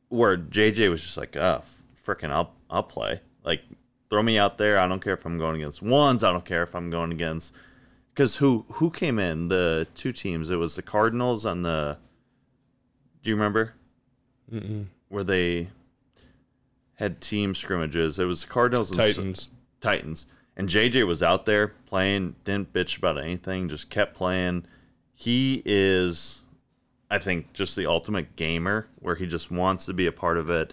[0.08, 1.62] Where JJ was just like, oh,
[2.06, 3.20] freaking, I'll I'll play.
[3.42, 3.62] Like,
[4.10, 4.78] throw me out there.
[4.78, 6.22] I don't care if I'm going against ones.
[6.22, 7.52] I don't care if I'm going against.
[8.12, 9.48] Because who who came in?
[9.48, 10.50] The two teams.
[10.50, 11.98] It was the Cardinals and the.
[13.22, 13.74] Do you remember?
[14.52, 14.86] Mm-mm.
[15.08, 15.68] Where they
[16.96, 18.18] had team scrimmages.
[18.18, 19.50] It was the Cardinals and Titans.
[19.80, 20.26] Titans.
[20.56, 24.64] And JJ was out there playing, didn't bitch about anything, just kept playing.
[25.12, 26.40] He is,
[27.10, 30.48] I think, just the ultimate gamer where he just wants to be a part of
[30.48, 30.72] it.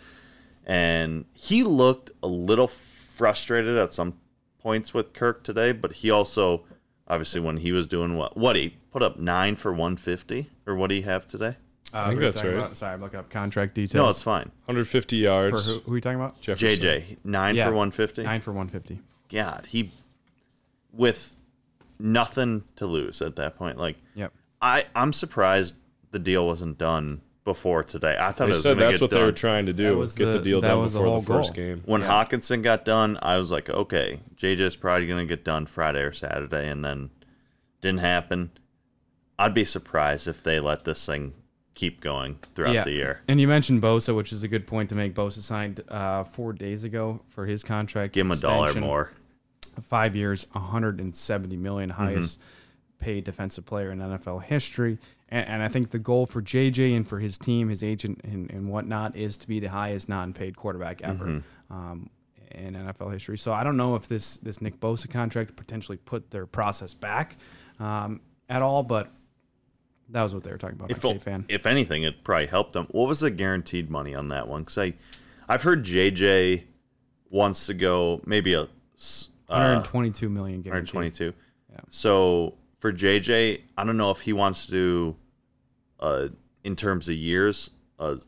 [0.65, 2.69] And he looked a little
[3.13, 4.15] frustrated at some
[4.59, 6.63] points with Kirk today, but he also,
[7.07, 10.87] obviously, when he was doing what, what he put up nine for 150, or what
[10.89, 11.55] do you have today?
[11.93, 12.53] Uh, think we that's right.
[12.55, 12.75] about?
[12.77, 13.93] Sorry, I'm looking up contract details.
[13.93, 14.51] No, it's fine.
[14.65, 15.67] 150 For yards.
[15.67, 16.41] who, who are you talking about?
[16.41, 16.67] Jefferson.
[16.69, 17.65] JJ, nine Yeah.
[17.67, 18.23] for 150.
[18.23, 18.99] Nine for 150.
[19.29, 19.91] God, he
[20.91, 21.35] with
[21.99, 23.77] nothing to lose at that point.
[23.77, 24.33] Like Yep.
[24.61, 25.75] I, I'm surprised
[26.11, 28.15] the deal wasn't done before today.
[28.19, 29.19] I thought They it was said gonna that's get what done.
[29.19, 29.97] they were trying to do.
[29.97, 31.65] was Get the, the- deal done was the before whole the first goal.
[31.65, 31.81] game.
[31.85, 32.07] When Yeah.
[32.25, 36.69] Hockenson got done, I was like, okay, JJ's probably gonna get done Friday or Saturday,
[36.69, 37.09] and then
[37.81, 38.51] didn't happen.
[39.37, 41.33] I'd be surprised if they let this thing
[41.73, 43.21] keep going throughout the year.
[43.27, 45.13] And you mentioned Bosa, which is a good point to make.
[45.15, 48.13] Bosa signed uh, four days ago for his contract.
[48.13, 49.11] Give him a dollar more.
[49.81, 52.01] Five years, 170 million, Mm-hmm.
[52.03, 52.39] highest
[52.99, 54.97] paid defensive player in NFL history.
[55.33, 58.49] And, and I think the goal for JJ and for his team, his agent, and,
[58.51, 61.25] and whatnot, is to be the highest non-paid quarterback ever.
[61.25, 61.73] Mm-hmm.
[61.73, 62.09] Um,
[62.51, 66.29] in NFL history, so I don't know if this this Nick Bosa contract potentially put
[66.29, 67.37] their process back
[67.79, 69.11] um, at all, but
[70.09, 70.91] that was what they were talking about.
[70.91, 71.45] If, on K-Fan.
[71.49, 72.85] if anything, it probably helped them.
[72.91, 74.61] What was the guaranteed money on that one?
[74.61, 74.93] Because I,
[75.49, 76.65] I've heard JJ
[77.31, 78.67] wants to go maybe a uh,
[79.47, 80.93] 122 million guaranteed.
[80.93, 81.33] 122.
[81.71, 81.79] Yeah.
[81.89, 85.15] So for JJ, I don't know if he wants to
[86.03, 86.27] uh,
[86.65, 88.19] in terms of years, a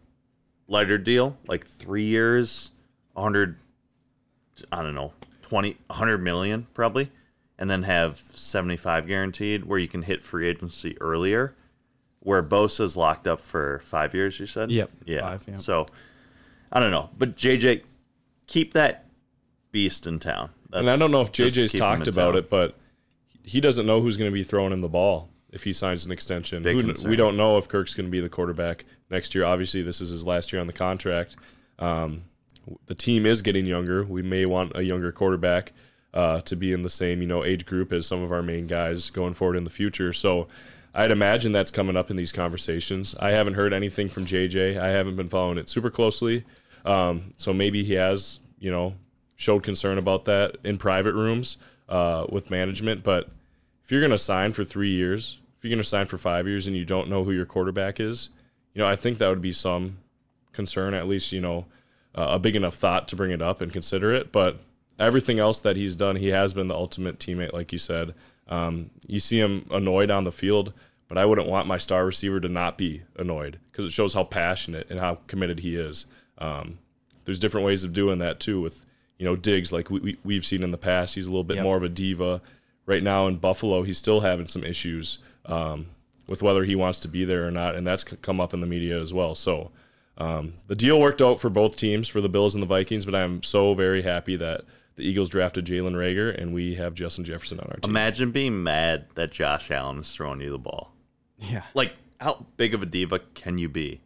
[0.68, 2.72] lighter deal, like three years,
[3.14, 3.58] 100,
[4.72, 5.12] I don't know,
[5.44, 7.12] 20, 100 million probably,
[7.60, 11.54] and then have 75 guaranteed where you can hit free agency earlier,
[12.22, 14.72] where Bosa's locked up for five years, you said?
[14.72, 15.22] Yep, Yeah.
[15.22, 15.56] five, yeah.
[15.58, 15.86] So
[16.72, 17.10] I don't know.
[17.18, 17.84] But JJ,
[18.48, 19.06] keep that
[19.72, 20.50] beast in town.
[20.72, 22.38] And I don't know if Just JJ's talked about town.
[22.38, 22.76] it, but
[23.44, 26.12] he doesn't know who's going to be throwing him the ball if he signs an
[26.12, 26.64] extension.
[26.64, 29.46] Who we don't know if Kirk's going to be the quarterback next year.
[29.46, 31.38] Obviously, this is his last year on the contract.
[31.80, 32.26] Um,
[32.86, 34.04] the team is getting younger.
[34.04, 35.72] We may want a younger quarterback
[36.14, 38.68] uh, to be in the same you know age group as some of our main
[38.68, 40.14] guys going forward in the future.
[40.14, 40.48] So.
[40.98, 43.18] I'd imagine that's coming up in these conversations.
[43.20, 44.80] I haven't heard anything from JJ.
[44.80, 46.46] I haven't been following it super closely.
[46.86, 48.96] Um, so maybe he has, you know,
[49.36, 51.58] showed concern about that in private rooms
[51.90, 53.04] uh, with management.
[53.04, 53.30] But
[53.84, 56.68] if you're going to sign for three years, you're going to sign for five years
[56.68, 58.30] and you don't know who your quarterback is,
[58.74, 59.98] you know, I think that would be some
[60.54, 61.66] concern, at least, you know,
[62.14, 64.32] uh, a big enough thought to bring it up and consider it.
[64.32, 64.60] But
[65.00, 68.14] everything else that he's done, he has been the ultimate teammate, like you said.
[68.48, 70.72] Um, you see him annoyed on the field,
[71.08, 74.24] but I wouldn't want my star receiver to not be annoyed because it shows how
[74.24, 76.06] passionate and how committed he is.
[76.38, 76.78] Um,
[77.26, 78.86] there's different ways of doing that too with
[79.18, 81.56] you know Diggs like we, we, we've seen in the past he's a little bit
[81.56, 81.64] Yep.
[81.64, 82.42] more of a diva
[82.86, 85.88] right now in Buffalo he's still having some issues um,
[86.28, 88.68] with whether he wants to be there or not and that's come up in the
[88.68, 89.72] media as well so
[90.18, 93.16] um, the deal worked out for both teams for the Bills and the Vikings but
[93.16, 94.62] I'm so very happy that
[94.96, 98.64] the Eagles drafted Jalen Reagor and we have Justin Jefferson on our team Imagine being
[98.64, 100.92] mad that Josh Allen is throwing you the ball.
[101.38, 101.64] Yeah.
[101.74, 104.02] Like, how big of a diva can you be?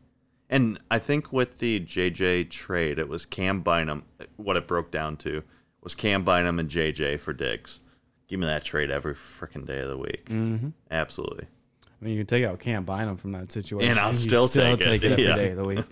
[0.50, 4.04] And I think with the JJ trade, it was Cam Bynum.
[4.36, 5.44] What it broke down to
[5.82, 7.82] was Cam Bynum and JJ for Diggs.
[8.30, 10.26] Give me that trade every freaking day of the week.
[10.26, 10.70] Mm-hmm.
[10.92, 11.46] Absolutely.
[11.84, 13.90] I mean, you can take out Cam Bynum from that situation.
[13.92, 15.04] And I'll you still take it.
[15.04, 15.36] every Yeah.
[15.36, 15.80] day of the week.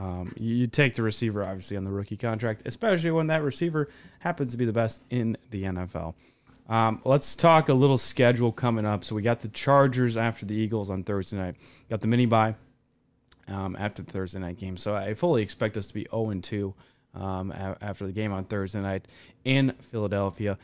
[0.00, 4.52] Um, you, take the receiver, obviously, on the rookie contract, especially when that receiver happens
[4.52, 6.14] to be the best in the NFL.
[6.70, 9.04] Um, let's talk a little schedule coming up.
[9.04, 11.56] So we got the Chargers after the Eagles on Thursday night.
[11.90, 12.54] Got the mini bye
[13.48, 14.76] um, after the Thursday night game.
[14.78, 16.74] So I fully expect us to be 0 2
[17.16, 19.06] um, a- after the game on Thursday night
[19.44, 20.56] in Philadelphia.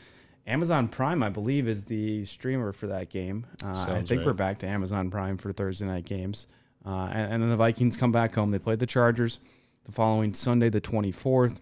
[0.47, 3.45] Amazon Prime, I believe, is the streamer for that game.
[3.63, 4.25] Uh, I think right.
[4.25, 6.47] we're back to Amazon Prime for Thursday night games.
[6.85, 8.51] Uh, and, and then the Vikings come back home.
[8.51, 9.39] They play the Chargers
[9.83, 11.57] the following Sunday, the 24th.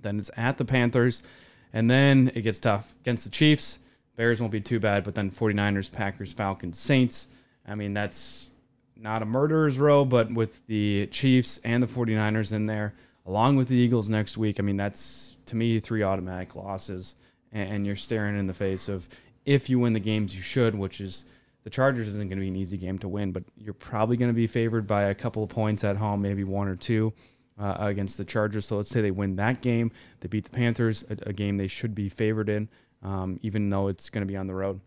[0.00, 1.24] Then it's at the Panthers.
[1.72, 3.80] And then it gets tough against the Chiefs.
[4.16, 7.26] Bears won't be too bad, but then 49ers, Packers, Falcons, Saints.
[7.66, 8.50] I mean, that's
[8.96, 12.94] not a murderer's row, but with the Chiefs and the 49ers in there,
[13.26, 17.16] along with the Eagles next week, I mean, that's to me three automatic losses.
[17.52, 19.08] And, you're staring in the face of
[19.44, 21.24] if you win the games you should, which is
[21.64, 24.30] the Chargers isn't going to be an easy game to win, but you're probably going
[24.30, 27.12] to be favored by a couple of points at home, maybe one or two.
[27.60, 28.66] uh, against the Chargers.
[28.66, 31.68] So let's say they win that game, they beat the Panthers, a, a game they
[31.68, 32.68] should be favored in,
[33.02, 34.80] um, even though it's going to be on the road,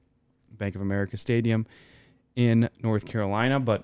[0.51, 1.67] Bank of America Stadium
[2.35, 3.59] in North Carolina.
[3.59, 3.83] But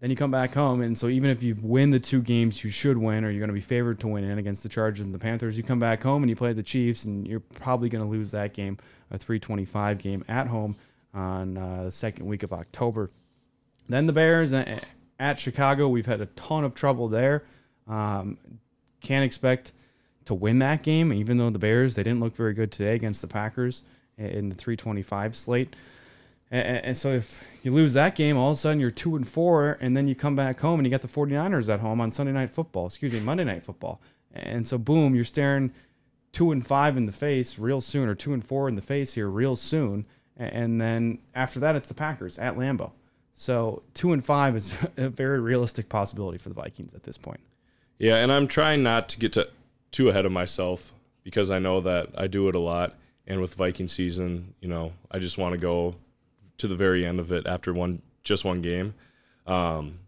[0.00, 2.70] then you come back home, and so even if you win the two games you
[2.70, 5.14] should win, or you're going to be favored to win in against the Chargers and
[5.14, 8.04] the Panthers, you come back home and you play the Chiefs, and you're probably going
[8.04, 8.78] to lose that game,
[9.10, 10.76] a 325 game at home
[11.14, 13.10] on uh, the second week of October.
[13.88, 17.44] Then the Bears at Chicago, we've had a ton of trouble there.
[17.88, 18.38] Um,
[19.00, 19.72] can't expect
[20.26, 23.22] to win that game, even though the Bears they didn't look very good today against
[23.22, 23.82] the Packers
[24.18, 25.74] in the 325 slate.
[26.50, 29.26] And, and so if you lose that game, all of a sudden you're two and
[29.26, 32.12] four, and then you come back home and you got the 49ers at home on
[32.12, 34.00] Sunday night football, excuse me, Monday night football.
[34.32, 35.72] And so boom, you're staring
[36.32, 39.14] two and five in the face real soon, or two and four in the face
[39.14, 40.06] here real soon.
[40.36, 42.92] And then after that, it's the Packers at Lambeau.
[43.32, 47.40] So two and five is a very realistic possibility for the Vikings at this point.
[47.98, 49.48] Yeah, and I'm trying not to get to,
[49.90, 50.92] too ahead of myself
[51.22, 52.94] because I know that I do it a lot.
[53.26, 55.96] And with Viking season, you know, I just want to go
[56.58, 58.94] to the very end of it after one just one game.
[59.46, 60.00] Um,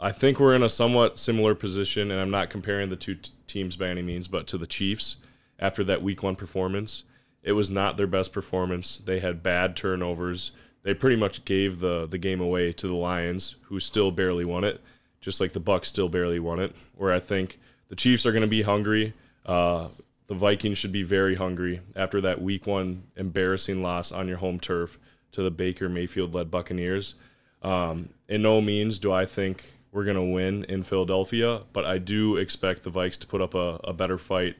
[0.00, 3.32] I think we're in a somewhat similar position, and I'm not comparing the two t-
[3.46, 5.16] teams by any means, but to the Chiefs
[5.58, 7.04] after that Week One performance.
[7.42, 8.96] It was not their best performance.
[8.96, 10.52] They had bad turnovers.
[10.82, 14.64] They pretty much gave the the game away to the Lions, who still barely won
[14.64, 14.80] it,
[15.20, 16.74] just like the Bucks still barely won it.
[16.94, 17.58] Where I think
[17.88, 19.14] the Chiefs are going to be hungry.
[19.46, 19.88] Uh,
[20.26, 24.58] the Vikings should be very hungry after that Week One embarrassing loss on your home
[24.58, 24.98] turf
[25.34, 27.14] to the Baker Mayfield led Buccaneers.
[27.62, 31.98] Um, in no means do I think we're going to win in Philadelphia, but I
[31.98, 34.56] do expect the Vikes to put up a, a, better fight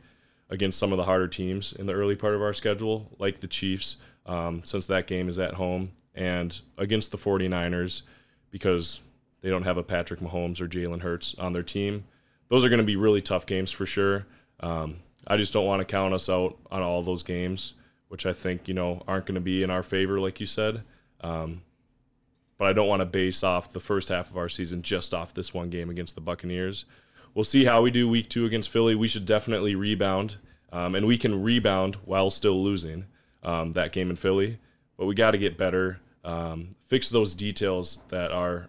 [0.49, 3.49] against some of the harder teams in the early part of our schedule, like the
[3.49, 3.97] Chiefs,
[4.27, 8.03] um, since that game is at home, and against the 49ers
[8.51, 9.01] because
[9.41, 12.05] they don't have a Patrick Mahomes or Jalen Hurts on their team.
[12.49, 14.27] Those are going to be really tough games for sure.
[14.61, 17.75] Um, I just don't want to count us out on all those games,
[18.15, 20.85] which I think you know aren't going to be in our favor, like you said.
[21.21, 21.63] Um,
[22.57, 25.35] but I don't want to base off the first half of our season just off
[25.35, 26.85] this one game against the Buccaneers.
[27.35, 28.95] We'll see how we do week two against Philly.
[28.95, 30.37] We should definitely rebound,
[30.71, 33.07] um, and we can rebound while still losing
[33.43, 34.59] um, that game in Philly.
[34.97, 38.69] But we got to get better, um, fix those details that are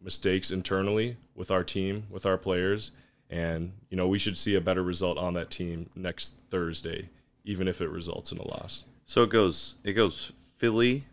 [0.00, 2.92] mistakes internally with our team, with our players,
[3.28, 7.10] and you know we should see a better result on that team next Thursday,
[7.46, 8.84] even if it results in a loss.
[9.06, 9.76] So it goes.
[9.84, 11.04] It goes Philly,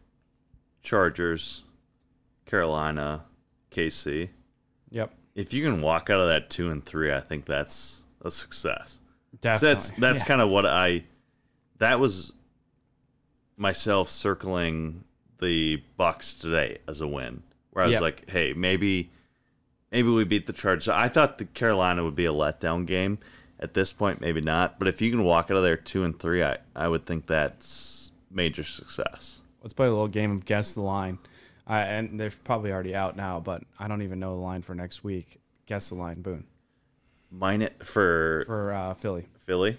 [0.82, 1.64] Chargers,
[2.46, 3.24] Carolina,
[3.72, 4.30] KC.
[4.90, 8.30] Yep, If you can walk out of that two and three, I think that's a
[8.30, 9.00] success.
[9.32, 9.74] So definitely.
[9.74, 10.28] that's that's Yeah.
[10.28, 11.06] kind of what I.
[11.80, 12.32] That was
[13.58, 15.04] myself circling
[15.40, 18.02] the Bucks today as a win, where I was Yep.
[18.02, 19.12] like, "Hey, maybe,
[19.92, 23.18] maybe we beat the Chargers." I thought the Carolina would be a letdown game.
[23.64, 24.78] At this point, maybe not.
[24.78, 27.28] But if you can walk out of there two and three, I I would think
[27.28, 29.40] that's major success.
[29.62, 31.20] Let's play a little game of guess the line.
[31.66, 34.76] Uh, and they're probably already out now, but I don't even know the line for
[34.76, 35.40] next week.
[35.66, 36.44] Guess the line, Boone
[37.32, 39.28] Minus for for uh, Philly.
[39.40, 39.78] Philly.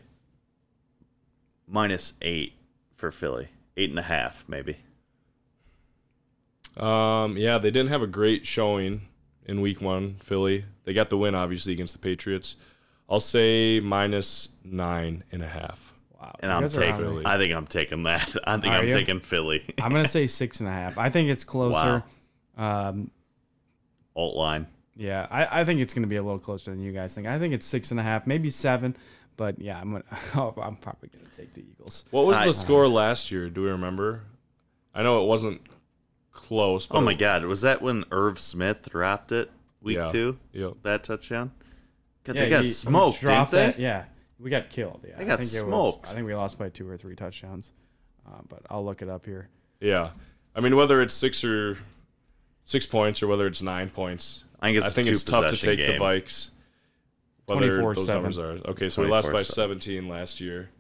[1.69, 2.55] Minus eight
[2.97, 3.49] for Philly.
[3.77, 4.79] Eight and a half, maybe.
[6.77, 9.03] Um, yeah, they didn't have a great showing
[9.45, 10.65] in week one, Philly.
[10.85, 12.57] They got the win, obviously, against the Patriots.
[13.15, 15.95] I'll say minus nine and a half.
[16.21, 16.83] Wow, And you I'm taking.
[16.95, 17.07] on me.
[17.07, 17.23] Philly.
[17.27, 18.35] I think I'm taking that.
[18.45, 18.93] I think Are I'm you?
[18.93, 19.65] taking Philly.
[19.81, 20.99] I'm gonna say six and a half.
[20.99, 22.03] I think it's closer.
[22.57, 23.13] Um,
[24.17, 24.67] Alt line.
[24.97, 27.29] yeah, I, I think it's gonna be a little closer than you guys think.
[27.29, 28.97] I think it's six and a half, maybe seven.
[29.37, 30.05] But yeah, I'm gonna.
[30.61, 32.05] I'm probably gonna take the Eagles.
[32.11, 33.49] What was I- the score last year?
[33.49, 34.23] Do we remember?
[34.93, 35.61] I know it wasn't
[36.33, 36.87] close.
[36.87, 37.45] But Oh my it- God!
[37.45, 40.11] Was that when Irv Smith dropped it week Yeah.
[40.11, 40.39] two?
[40.53, 40.73] Yep.
[40.83, 41.53] That touchdown.
[42.25, 43.67] God, Yeah, they got he- he smoked, didn't dropped they?
[43.67, 44.05] that- Yeah,
[44.39, 45.05] we got killed.
[45.07, 46.03] Yeah, They got I think It smoked.
[46.03, 47.73] was, I think we lost by two or three touchdowns.
[48.27, 49.49] Uh, but I'll look it up here.
[49.81, 50.11] Yeah.
[50.57, 51.77] I mean, whether it's six or
[52.65, 55.51] six points or whether it's nine points, I think it's I think it's tough to
[55.51, 56.01] two-possession take the game.
[56.01, 56.51] Vikes.
[57.47, 57.95] Whether 24-7.
[57.97, 58.89] those numbers are okay.
[58.89, 59.45] So we lost by 24-7.
[59.55, 60.71] 17 last year.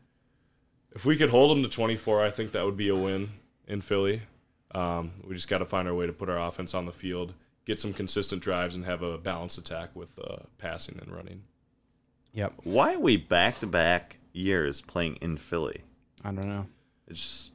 [0.94, 3.30] If we could hold them to 24, I think that would be a win
[3.66, 4.22] in Philly.
[4.74, 7.34] Um, we just got to find our way to put our offense on the field,
[7.64, 11.42] get some consistent drives, and have a balanced attack with uh, passing and running.
[12.32, 12.52] Yep.
[12.64, 15.82] Why are we back to back years playing in Philly?
[16.24, 16.66] I don't know.
[17.06, 17.52] It's just,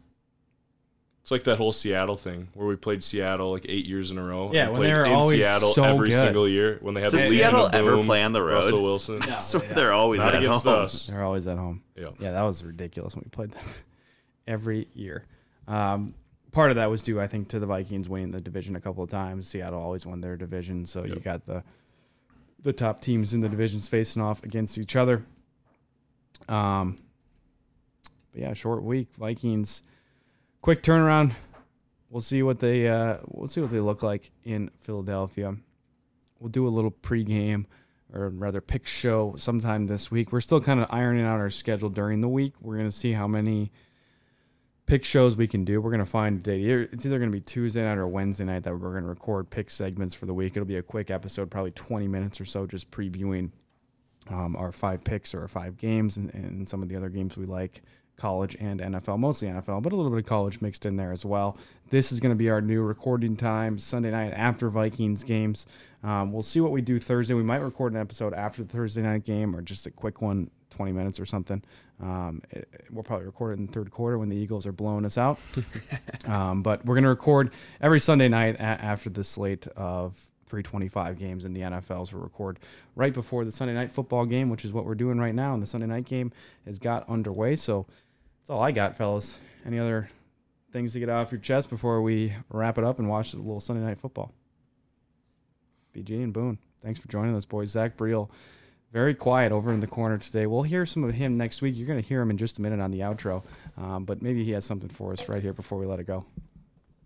[1.21, 4.23] It's like that whole Seattle thing where we played Seattle like eight years in a
[4.23, 4.51] row.
[4.53, 6.19] Yeah, when they were in always Seattle so every good.
[6.19, 8.41] single year when they had Does the Legion Seattle of ever Boom, play on the
[8.41, 8.53] road?
[8.63, 9.21] Russell Wilson.
[9.23, 10.83] I swear they're always Not at against home.
[10.85, 11.07] us.
[11.07, 11.83] They're always at home.
[11.97, 12.05] Yeah.
[12.19, 13.65] Yeah, that was ridiculous when we played them
[14.47, 15.25] every year.
[15.67, 16.13] Um,
[16.51, 19.03] part of that was due, I think, to the Vikings winning the division a couple
[19.03, 19.47] of times.
[19.47, 21.63] Seattle always won their division, so you got the
[22.61, 25.23] the top teams in the divisions facing off against each other.
[26.49, 26.97] Um,
[28.31, 29.13] but yeah, short week.
[29.13, 29.81] Vikings,
[30.61, 31.33] quick turnaround.
[32.09, 35.55] We'll see what they uh, we'll see what they look like in Philadelphia.
[36.39, 37.65] We'll do a little pregame
[38.11, 40.31] or rather pick show sometime this week.
[40.31, 42.53] We're still kind of ironing out our schedule during the week.
[42.61, 43.71] We're gonna see how many
[44.89, 45.79] pick shows we can do.
[45.79, 46.89] We're gonna find a date.
[46.91, 50.15] It's either gonna be Tuesday night or Wednesday night that we're gonna record pick segments
[50.15, 50.57] for the week.
[50.57, 53.51] It'll be a quick episode, probably 20 minutes or so, just previewing
[54.29, 57.37] um, our five picks or our five games and, and some of the other games
[57.37, 57.83] we like,
[58.17, 61.23] college and NFL, mostly NFL, but a little bit of college mixed in there as
[61.23, 61.55] well.
[61.91, 65.67] This is to be our new recording time, Sunday night after Vikings games.
[66.03, 67.35] Um, we'll see what we do Thursday.
[67.35, 70.49] We might record an episode after the Thursday night game or just a quick one,
[70.69, 71.63] 20 minutes or something.
[72.01, 75.05] Um, it- we'll probably record it in the third quarter when the Eagles are blowing
[75.05, 75.39] us out.
[76.25, 77.51] um, but we're going to record
[77.81, 80.13] every Sunday night a- after the slate of
[80.47, 82.11] 325 games in the NFLs.
[82.13, 82.59] We'll record
[82.95, 85.53] right before the Sunday night football game, which is what we're doing right now.
[85.53, 86.31] And the Sunday night game
[86.65, 87.55] has got underway.
[87.55, 87.85] So
[88.41, 89.37] that's all I got, fellas.
[89.65, 90.09] Any other
[90.71, 93.59] things to get off your chest before we wrap it up and watch a little
[93.59, 94.33] Sunday night football?
[95.95, 97.69] BG and Boone, thanks for joining us, boys.
[97.71, 98.29] Zach Briel,
[98.91, 100.45] very quiet over in the corner today.
[100.45, 101.75] We'll hear some of him next week.
[101.77, 103.43] You're going to hear him in just a minute on the outro,
[103.77, 106.25] um, but maybe he has something for us right here before we let it go.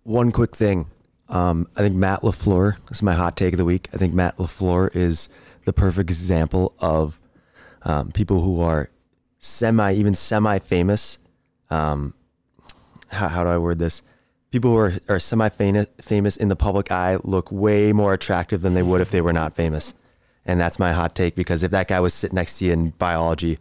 [0.03, 0.87] One quick thing.
[1.29, 3.89] Um, I think Matt LaFleur, this is my hot take of the week.
[3.93, 5.29] I think Matt LaFleur is
[5.65, 7.21] the perfect example of
[7.83, 8.89] um, people who are
[9.39, 11.17] semi, even semi famous.
[11.69, 12.13] Um,
[13.11, 14.01] how, how do I word this?
[14.51, 18.73] People who are, are semi famous in the public eye look way more attractive than
[18.73, 19.93] they would if they were not famous.
[20.45, 22.89] And that's my hot take because if that guy was sitting next to you in
[22.91, 23.59] biology,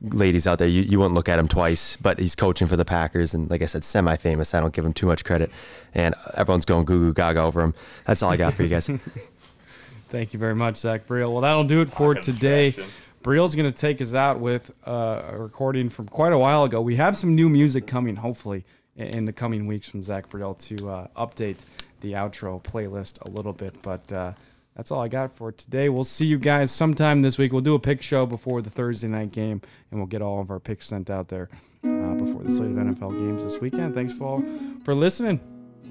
[0.00, 2.84] ladies out there, you, you wouldn't look at him twice, but he's coaching for the
[2.84, 3.34] Packers.
[3.34, 4.54] And like I said, semi famous.
[4.54, 5.50] I don't give him too much credit.
[5.92, 7.74] And everyone's going goo goo gaga over him.
[8.04, 8.86] That's all I got for you guys.
[10.08, 11.32] Thank you very much, Zach Briel.
[11.32, 12.76] Well, that'll do it for today.
[13.24, 16.80] Briel's going to take us out with uh, a recording from quite a while ago.
[16.80, 18.64] We have some new music coming, hopefully,
[18.96, 21.56] in, in the coming weeks from Zach Briel to uh, update
[22.00, 23.80] the outro playlist a little bit.
[23.82, 24.32] But uh,
[24.76, 25.88] that's all I got for today.
[25.88, 27.52] We'll see you guys sometime this week.
[27.52, 30.50] We'll do a pick show before the Thursday night game, and we'll get all of
[30.50, 31.48] our picks sent out there
[31.84, 33.94] uh, before the slate of NFL games this weekend.
[33.94, 34.42] Thanks for
[34.84, 35.40] for listening.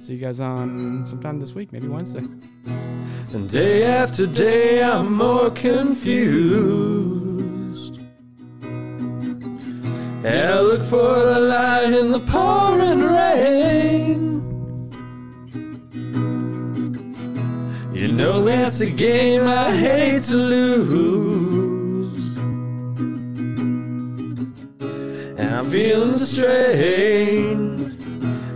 [0.01, 2.23] See you guys on sometime this week, maybe Wednesday.
[3.33, 6.43] And day after day, I'm more confused.
[10.25, 14.32] And I look for the light in the pouring rain.
[18.13, 22.37] Know it's a game I hate to lose.
[25.39, 27.97] And I'm feeling the strain.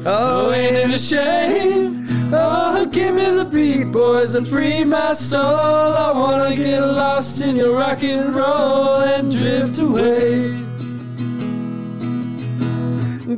[0.05, 2.05] Oh, ain't it a shame?
[2.31, 5.41] Oh, give me the beat, boys, and free my soul.
[5.41, 10.66] I wanna get lost in your rock and roll and drift away.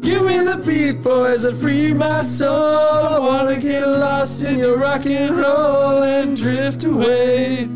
[0.02, 2.56] Give me the beat, boys, and free my soul.
[2.56, 7.68] I wanna get lost in your rock and roll and drift away.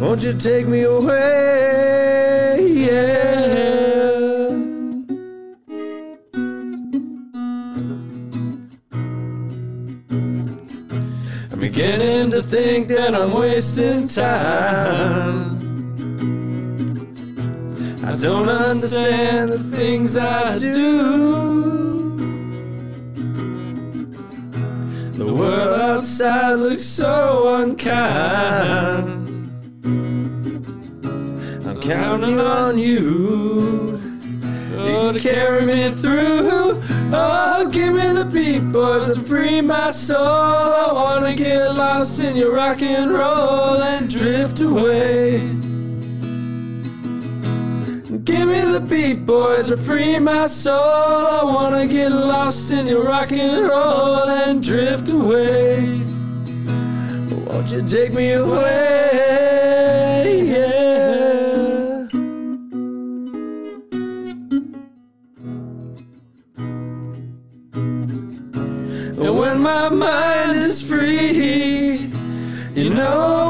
[0.00, 2.58] Won't you take me away?
[2.60, 4.48] Yeah.
[11.52, 15.51] I'm beginning to think that I'm wasting time.
[18.04, 22.16] I don't understand the things I do.
[25.12, 29.28] The world outside looks so unkind.
[31.64, 34.00] I'm counting on you
[34.72, 36.82] to carry me through.
[37.14, 40.18] Oh, give me the beat, boys, and free my soul.
[40.18, 45.61] I wanna get lost in your rock and roll and drift away.
[48.24, 50.76] Give me the beat, boys, and free my soul.
[50.76, 56.02] I wanna get lost in your rock and roll and drift away.
[57.46, 59.22] Won't you take me away?
[60.54, 62.06] Yeah.
[69.24, 72.08] And when my mind is free,
[72.74, 73.41] you know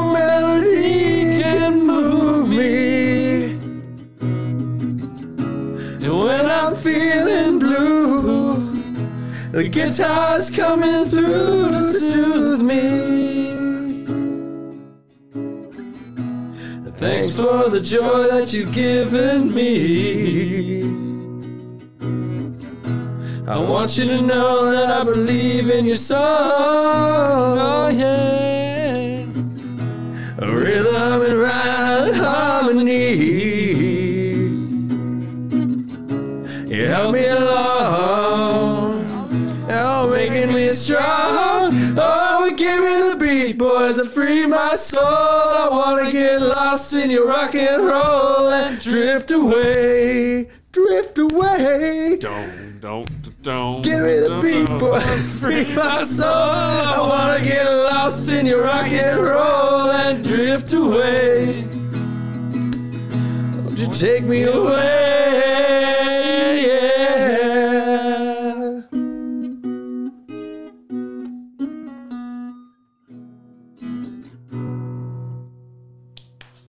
[9.63, 13.53] the guitar's coming through to soothe me.
[16.97, 20.83] Thanks for the joy that you've given me.
[23.47, 26.19] I want you to know that I believe in your song.
[26.19, 28.42] Oh, yeah.
[44.53, 45.03] My soul.
[45.03, 52.17] I wanna get lost in your rock and roll and drift away, drift away.
[52.19, 53.81] Don't, don't, don't.
[53.81, 56.27] Give me the beat, boys, free my soul.
[56.27, 61.63] I wanna get lost in your rock and roll and drift away.
[63.63, 66.22] Won't you take me away?